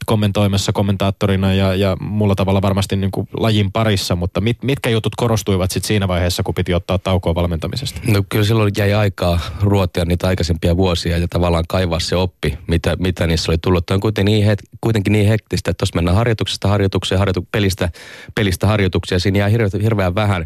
[0.05, 5.15] kommentoimassa kommentaattorina ja, ja mulla tavalla varmasti niin kuin lajin parissa, mutta mit, mitkä jutut
[5.15, 8.01] korostuivat sitten siinä vaiheessa, kun piti ottaa taukoa valmentamisesta?
[8.07, 12.95] No kyllä silloin jäi aikaa ruotia niitä aikaisempia vuosia ja tavallaan kaivaa se oppi, mitä,
[12.99, 13.85] mitä niissä oli tullut.
[13.85, 17.89] Tämä on kuitenkin niin, het, kuitenkin niin hektistä, että tuossa mennään harjoituksesta harjoitukseen, harjoitu, pelistä,
[18.35, 19.49] pelistä harjoituksia, siinä jää
[19.81, 20.45] hirveän vähän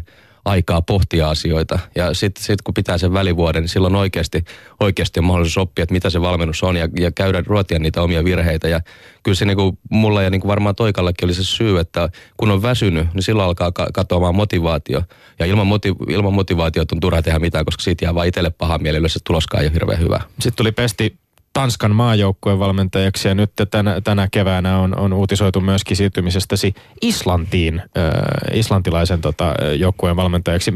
[0.50, 1.78] aikaa pohtia asioita.
[1.94, 4.44] Ja sitten sit kun pitää sen välivuoden, niin silloin oikeasti,
[4.80, 8.24] oikeasti on mahdollisuus oppia, että mitä se valmennus on ja, ja käydä ruotia niitä omia
[8.24, 8.68] virheitä.
[8.68, 8.80] Ja
[9.22, 13.14] kyllä se niin mulla ja niin varmaan Toikallekin oli se syy, että kun on väsynyt,
[13.14, 15.02] niin silloin alkaa katoamaan motivaatio.
[15.38, 18.78] Ja ilman, motiv- ilman motivaatiota on turha tehdä mitään, koska siitä jää vaan itselle paha
[18.78, 20.20] mieli, se tuloskaan ei ole hirveän hyvä.
[20.30, 21.18] Sitten tuli pesti
[21.52, 28.58] Tanskan maajoukkueen valmentajaksi ja nyt tänä, tänä keväänä on, on uutisoitu myöskin siirtymisestäsi Islantiin, äh,
[28.58, 30.72] islantilaisen tota, joukkueen valmentajaksi.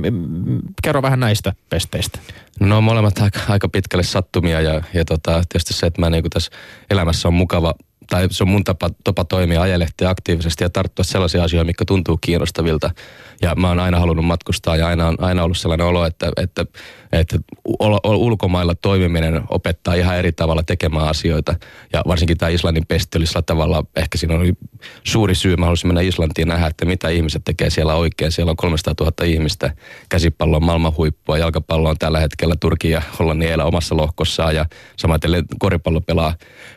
[0.83, 2.19] Kerro vähän näistä pesteistä.
[2.61, 6.53] No molemmat aika, aika pitkälle sattumia ja, ja tota, tietysti se, että mä niin tässä
[6.91, 7.75] elämässä on mukava
[8.11, 12.19] tai se on mun tapa, tapa toimia, ajelehtia aktiivisesti ja tarttua sellaisia asioita, mikä tuntuu
[12.21, 12.91] kiinnostavilta.
[13.43, 16.67] Ja mä oon aina halunnut matkustaa ja aina on aina ollut sellainen olo, että, että,
[17.21, 17.39] että
[18.05, 21.55] ulkomailla toimiminen opettaa ihan eri tavalla tekemään asioita.
[21.93, 24.53] Ja varsinkin tämä Islannin pesti oli sillä tavalla, ehkä siinä oli
[25.05, 25.57] suuri syy.
[25.57, 28.33] Mä halusin mennä Islantiin nähdä, että mitä ihmiset tekee siellä oikein.
[28.33, 29.75] Siellä on 300 000 ihmistä,
[30.09, 34.67] käsipallo on maailman huippua, jalkapallo on tällä hetkellä Turkin ja Hollannin elä omassa lohkossaan ja
[34.97, 36.35] samaten koripallo pelaa,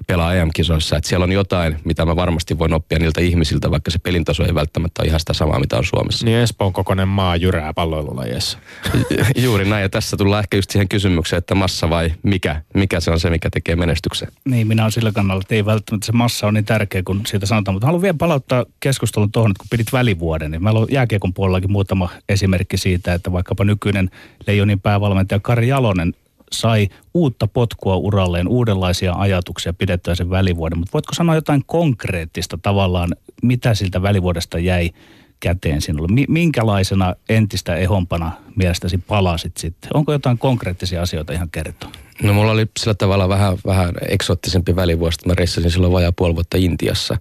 [0.07, 0.97] pelaa EM-kisoissa.
[0.97, 4.55] Että siellä on jotain, mitä mä varmasti voin oppia niiltä ihmisiltä, vaikka se pelintaso ei
[4.55, 6.25] välttämättä ole ihan sitä samaa, mitä on Suomessa.
[6.25, 8.57] Niin Espoon kokoinen maa jyrää palloilulajeissa.
[9.43, 13.11] Juuri näin, ja tässä tullaan ehkä just siihen kysymykseen, että massa vai mikä, mikä se
[13.11, 14.27] on se, mikä tekee menestyksen.
[14.45, 17.45] Niin, minä olen sillä kannalla, että ei välttämättä se massa on niin tärkeä kuin siitä
[17.45, 21.33] sanotaan, mutta haluan vielä palauttaa keskustelun tuohon, että kun pidit välivuoden, niin meillä on jääkiekon
[21.33, 24.09] puolellakin muutama esimerkki siitä, että vaikkapa nykyinen
[24.47, 26.13] Leijonin päävalmentaja Kari Jalonen
[26.51, 30.77] sai uutta potkua uralleen, uudenlaisia ajatuksia pidettyä sen välivuoden.
[30.77, 33.09] Mutta voitko sanoa jotain konkreettista tavallaan,
[33.43, 34.91] mitä siltä välivuodesta jäi
[35.39, 36.25] käteen sinulle?
[36.27, 39.89] Minkälaisena entistä ehompana mielestäsi palasit sitten?
[39.93, 41.91] Onko jotain konkreettisia asioita ihan kertoa?
[42.23, 46.57] No mulla oli sillä tavalla vähän, vähän eksoottisempi välivuosi, mä reissasin silloin vajaa puoli vuotta
[46.57, 47.17] Intiassa.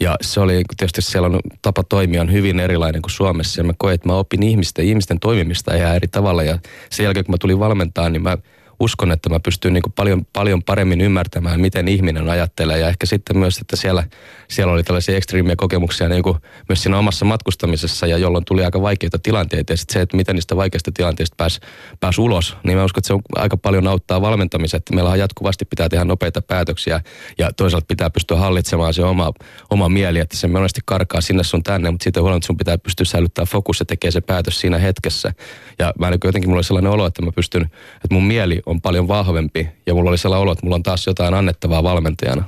[0.00, 3.60] Ja se oli tietysti siellä on tapa toimia on hyvin erilainen kuin Suomessa.
[3.60, 6.42] Ja mä koin, että mä opin ihmisten, ihmisten toimimista ihan eri tavalla.
[6.42, 6.58] Ja
[6.90, 8.38] sen jälkeen kun mä tulin valmentaa, niin mä
[8.80, 12.78] uskon, että mä pystyn niin kuin paljon, paljon paremmin ymmärtämään, miten ihminen ajattelee.
[12.78, 14.04] Ja ehkä sitten myös, että siellä,
[14.48, 18.82] siellä oli tällaisia ekstriimiä kokemuksia niin kuin myös siinä omassa matkustamisessa, ja jolloin tuli aika
[18.82, 19.72] vaikeita tilanteita.
[19.72, 21.60] Ja sitten se, että miten niistä vaikeista tilanteista pääsi
[22.00, 24.76] pääs ulos, niin mä uskon, että se on aika paljon auttaa valmentamisessa.
[24.76, 27.00] Että meillä jatkuvasti pitää tehdä nopeita päätöksiä,
[27.38, 29.32] ja toisaalta pitää pystyä hallitsemaan se oma,
[29.70, 33.04] oma mieli, että se monesti karkaa sinne sun tänne, mutta siitä huolimatta sun pitää pystyä
[33.04, 35.32] säilyttämään fokus ja tekee se päätös siinä hetkessä.
[35.78, 37.62] Ja mä niin jotenkin mulla oli sellainen olo, että mä pystyn,
[37.94, 41.06] että mun mieli on paljon vahvempi ja mulla oli sellainen olo, että mulla on taas
[41.06, 42.44] jotain annettavaa valmentajana.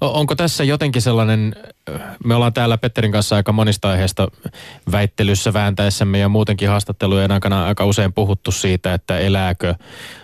[0.00, 1.56] Onko tässä jotenkin sellainen,
[2.24, 4.28] me ollaan täällä Petterin kanssa aika monista aiheista
[4.92, 9.74] väittelyssä vääntäessämme ja muutenkin haastattelujen aikana aika usein puhuttu siitä, että elääkö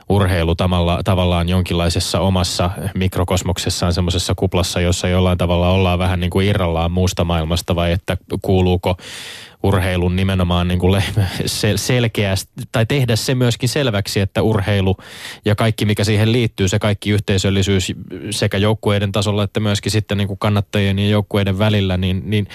[0.09, 6.47] urheilu tavalla, tavallaan jonkinlaisessa omassa mikrokosmoksessaan semmoisessa kuplassa, jossa jollain tavalla ollaan vähän niin kuin
[6.47, 8.97] irrallaan muusta maailmasta vai että kuuluuko
[9.63, 11.03] urheilun nimenomaan niin kuin
[11.77, 14.97] selkeästi, tai tehdä se myöskin selväksi, että urheilu
[15.45, 17.93] ja kaikki mikä siihen liittyy, se kaikki yhteisöllisyys
[18.31, 22.47] sekä joukkueiden tasolla että myöskin sitten niin kuin kannattajien ja joukkueiden välillä, niin, niin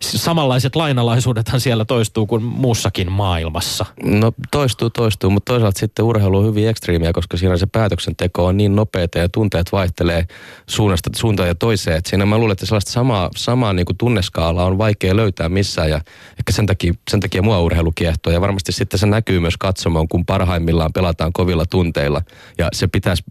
[0.00, 3.86] samanlaiset lainalaisuudethan siellä toistuu kuin muussakin maailmassa.
[4.04, 8.56] No toistuu, toistuu, mutta toisaalta sitten urheilu on hyvin ekstriimiä, koska siinä se päätöksenteko on
[8.56, 10.26] niin nopeata ja tunteet vaihtelee
[10.66, 11.96] suunnasta suuntaan ja toiseen.
[11.96, 15.90] Et siinä mä luulen, että sellaista samaa, samaa niin kuin tunneskaalaa on vaikea löytää missään
[15.90, 15.96] ja
[16.30, 18.32] ehkä sen takia, sen takia mua urheilu kiehtoo.
[18.32, 22.22] Ja varmasti sitten se näkyy myös katsomaan, kun parhaimmillaan pelataan kovilla tunteilla.
[22.58, 23.24] Ja se pitäisi,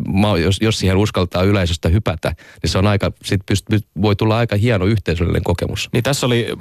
[0.43, 3.65] jos, jos siihen uskaltaa yleisöstä hypätä, niin se on aika, sit pyst,
[4.01, 5.89] voi tulla aika hieno yhteisöllinen kokemus.
[5.93, 6.54] Niin tässä oli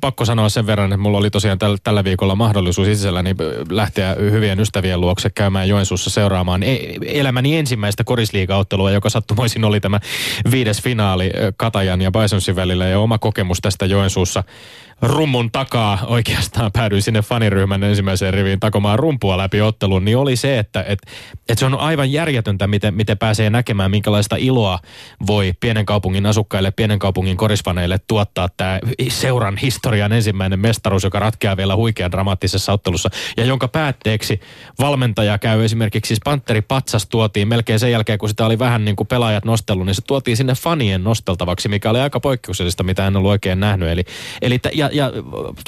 [0.00, 3.34] pakko sanoa sen verran, että mulla oli tosiaan täl, tällä viikolla mahdollisuus itselläni
[3.70, 10.00] lähteä hyvien ystävien luokse käymään Joensuussa seuraamaan e- elämäni ensimmäistä korisliigaottelua, joka sattumoisin oli tämä
[10.50, 12.86] viides finaali Katajan ja Bisonsin välillä.
[12.86, 14.44] Ja oma kokemus tästä Joensuussa
[15.02, 20.58] rummun takaa oikeastaan päädyin sinne faniryhmän ensimmäiseen riviin takomaan rumpua läpi ottelun, niin oli se,
[20.58, 20.98] että et,
[21.48, 24.78] et se on aivan järjetöntä, miten, miten pääsee näkemään, minkälaista iloa
[25.26, 28.78] voi pienen kaupungin asukkaille, pienen kaupungin korisfaneille tuottaa tämä
[29.08, 34.40] seuran historian ensimmäinen mestaruus, joka ratkeaa vielä huikean dramaattisessa ottelussa, ja jonka päätteeksi
[34.78, 38.96] valmentaja käy esimerkiksi, siis Panteri Patsas tuotiin melkein sen jälkeen, kun sitä oli vähän niin
[38.96, 43.16] kuin pelaajat nostellut, niin se tuotiin sinne fanien nosteltavaksi, mikä oli aika poikkeuksellista, mitä en
[43.16, 43.88] ollut oikein nähnyt.
[43.88, 44.04] Eli,
[44.42, 45.12] eli ja, ja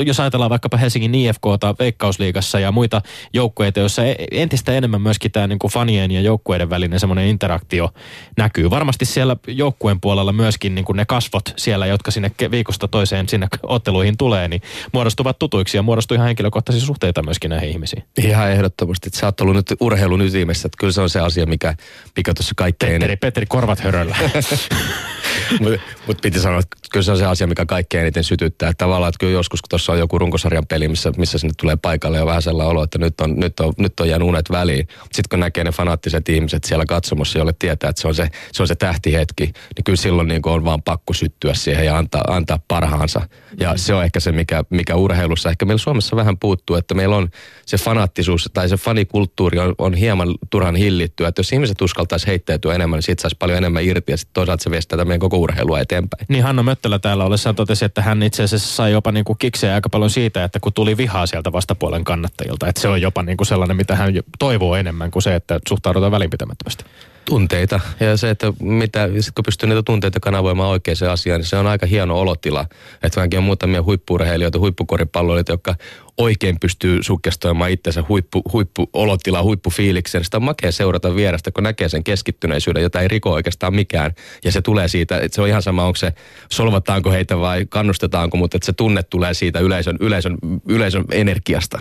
[0.01, 3.03] jos ajatellaan vaikkapa Helsingin IFKta Veikkausliigassa ja muita
[3.33, 7.91] joukkueita, joissa e, entistä enemmän myöskin tämä niin kuin fanien ja joukkueiden välinen semmoinen interaktio
[8.37, 8.71] näkyy.
[8.71, 13.49] Varmasti siellä joukkueen puolella myöskin niin kuin ne kasvot siellä, jotka sinne viikosta toiseen sinne
[13.63, 14.63] otteluihin tulee, niin
[14.93, 18.05] muodostuvat tutuiksi ja muodostuu ihan henkilökohtaisia suhteita myöskin näihin ihmisiin.
[18.19, 19.11] Ihan ehdottomasti.
[19.13, 21.75] Sä oot ollut nyt urheilun ytimessä, että kyllä se on se asia, mikä,
[22.17, 22.93] mikä tuossa kaikkein...
[22.93, 24.17] Petteri, Petteri, korvat höröllä.
[25.61, 28.69] Mutta mut piti sanoa, että kyllä se on se asia, mikä kaikkein eniten sytyttää.
[28.69, 31.77] Että tavallaan, että kyllä joskus, kun tuossa on joku runkosarjan peli, missä, missä sinne tulee
[31.77, 34.89] paikalle ja vähän sellainen olo, että nyt on, nyt on, nyt on jäänyt unet väliin.
[35.03, 38.63] Sitten kun näkee ne fanaattiset ihmiset siellä katsomossa, jolle tietää, että se on se, se,
[38.63, 42.59] on se tähtihetki, niin kyllä silloin niin on vaan pakko syttyä siihen ja antaa, antaa
[42.69, 43.21] parhaansa.
[43.61, 47.17] Ja se on ehkä se, mikä, mikä urheilussa ehkä meillä Suomessa vähän puuttuu, että meillä
[47.17, 47.29] on
[47.67, 51.29] se fanaattisuus tai se fanikulttuuri on, on hieman turhan hillittyä.
[51.29, 54.63] Että jos ihmiset uskaltaisi heittäytyä enemmän, niin siitä saisi paljon enemmän irti ja sitten toisaalta
[54.63, 56.27] se vie sitä meidän koko urheilua eteenpäin.
[56.29, 59.75] Niin Hanna Möttölä täällä ollessaan totesi, että hän itse asiassa sai jopa niin kuin kiksejä
[59.75, 63.37] aika paljon siitä, että kun tuli vihaa sieltä vastapuolen kannattajilta, että se on jopa niin
[63.37, 66.85] kuin sellainen, mitä hän toivoo enemmän kuin se, että suhtaudutaan välinpitämättömästi
[67.33, 67.81] tunteita.
[68.01, 71.67] Ja se, että mitä, sit kun pystyy niitä tunteita kanavoimaan oikeaan asiaan, niin se on
[71.67, 72.67] aika hieno olotila.
[73.03, 75.75] Että vaikka on muutamia huippuurheilijoita, huippukoripalloilijoita, jotka
[76.17, 80.25] oikein pystyy sukkestoimaan itsensä huippu, huippuolotila, huippufiilikseen.
[80.25, 84.13] Sitä on makea seurata vierestä, kun näkee sen keskittyneisyyden, jota ei riko oikeastaan mikään.
[84.45, 86.13] Ja se tulee siitä, että se on ihan sama, onko se,
[86.51, 91.79] solvataanko heitä vai kannustetaanko, mutta että se tunne tulee siitä yleisön, yleisön, yleisön energiasta.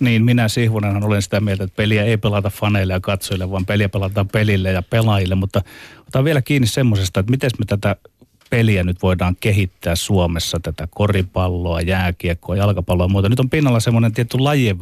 [0.00, 3.88] Niin, minä Sihvonenhan olen sitä mieltä, että peliä ei pelata faneille ja katsojille, vaan peliä
[3.88, 5.34] pelataan pelille ja pelaajille.
[5.34, 5.62] Mutta
[6.08, 7.96] otan vielä kiinni semmoisesta, että miten me tätä
[8.50, 13.28] peliä nyt voidaan kehittää Suomessa, tätä koripalloa, jääkiekkoa, jalkapalloa ja muuta.
[13.28, 14.76] Nyt on pinnalla semmoinen tietty lajien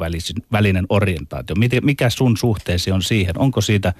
[0.51, 1.55] välinen orientaatio.
[1.81, 3.37] Mikä sun suhteesi on siihen?
[3.37, 3.93] Onko siitä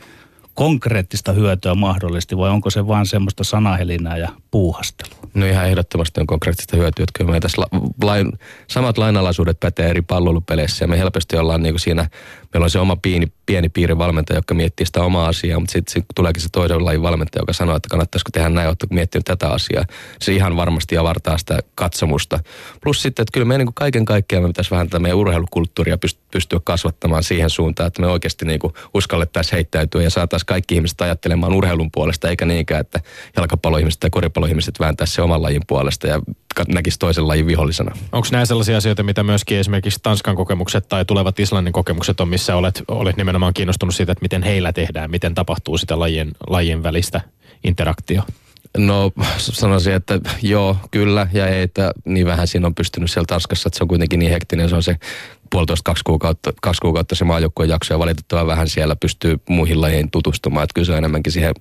[0.53, 5.17] konkreettista hyötyä mahdollisesti vai onko se vaan semmoista sanahelinää ja puuhastelua?
[5.33, 7.03] No ihan ehdottomasti on konkreettista hyötyä.
[7.03, 7.67] Että kyllä me tässä la,
[8.03, 8.31] lain,
[8.67, 12.09] samat lainalaisuudet pätee eri palvelupeleissä ja me helposti ollaan niin kuin siinä
[12.53, 15.93] meillä on se oma pieni, pieni piiri valmentaja, joka miettii sitä omaa asiaa, mutta sitten
[15.93, 19.49] sit tuleekin se toisen lajin valmentaja, joka sanoo, että kannattaisiko tehdä näin, oletteko miettinyt tätä
[19.49, 19.85] asiaa.
[20.19, 22.39] Se ihan varmasti avartaa sitä katsomusta.
[22.81, 25.97] Plus sitten, että kyllä me niin kaiken kaikkiaan me pitäisi vähän tätä meidän urheilukulttuuria
[26.31, 28.59] pystyä kasvattamaan siihen suuntaan, että me oikeasti niin
[28.93, 32.99] uskallettaisiin heittäytyä ja saataisiin kaikki ihmiset ajattelemaan urheilun puolesta, eikä niinkään, että
[33.37, 36.21] jalkapalloihmiset tai koripalloihmiset vääntäisi se oman lajin puolesta ja
[36.67, 37.95] näkisi toisen lajin vihollisena.
[38.11, 42.55] Onko nämä sellaisia asioita, mitä myöskin esimerkiksi Tanskan kokemukset tai tulevat Islannin kokemukset on, missä
[42.55, 47.21] olet, olet nimenomaan kiinnostunut siitä, että miten heillä tehdään, miten tapahtuu sitä lajien, lajien välistä
[47.63, 48.23] interaktio?
[48.77, 53.67] No sanoisin, että joo, kyllä ja ei, että niin vähän siinä on pystynyt siellä Tanskassa,
[53.67, 54.95] että se on kuitenkin niin hektinen, se on se
[55.51, 60.11] puolitoista kaksi kuukautta, kaksi kuukautta se maajoukkueen jakso ja valitettavan vähän siellä pystyy muihin lajeihin
[60.11, 61.53] tutustumaan, että kyllä se on enemmänkin siihen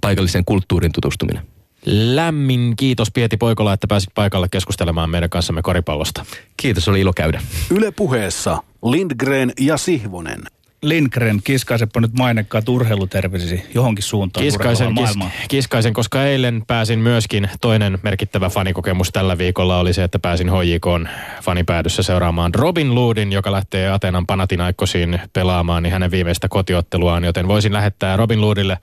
[0.00, 1.42] paikalliseen kulttuurin tutustuminen.
[1.86, 6.24] Lämmin kiitos Pieti Poikola, että pääsit paikalle keskustelemaan meidän kanssamme koripallosta.
[6.56, 7.42] Kiitos, oli ilo käydä.
[7.70, 10.42] Yle puheessa Lindgren ja Sihvonen.
[10.82, 15.18] Lindgren, kiskaisepa nyt mainekkaat urheiluterveisesi johonkin suuntaan kiskaisen, kis,
[15.48, 21.10] kiskaisen, koska eilen pääsin myöskin, toinen merkittävä fanikokemus tällä viikolla oli se, että pääsin HJK
[21.42, 27.72] fanipäädyssä seuraamaan Robin Loodin, joka lähtee Atenan Panathinaikosiin pelaamaan, niin hänen viimeistä kotiotteluaan, joten voisin
[27.72, 28.78] lähettää Robin Loodille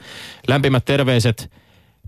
[0.47, 1.51] lämpimät terveiset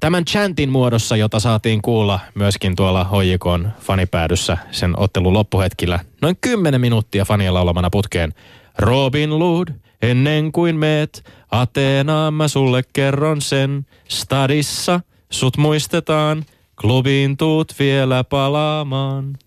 [0.01, 6.81] Tämän chantin muodossa, jota saatiin kuulla myöskin tuolla Hoijikon fanipäädyssä sen ottelun loppuhetkillä, noin 10
[6.81, 8.33] minuuttia fanien laulamana putkeen.
[8.80, 9.67] Robin Hood,
[10.01, 13.86] ennen kuin meet Ateenaan mä sulle kerron sen.
[14.09, 14.99] Stadissa
[15.30, 16.45] sut muistetaan
[16.82, 19.38] klubiin tuut vielä palaamaan.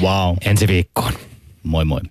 [0.00, 0.36] Wow.
[0.44, 1.12] Ensi viikkoon.
[1.62, 2.00] Moi moi.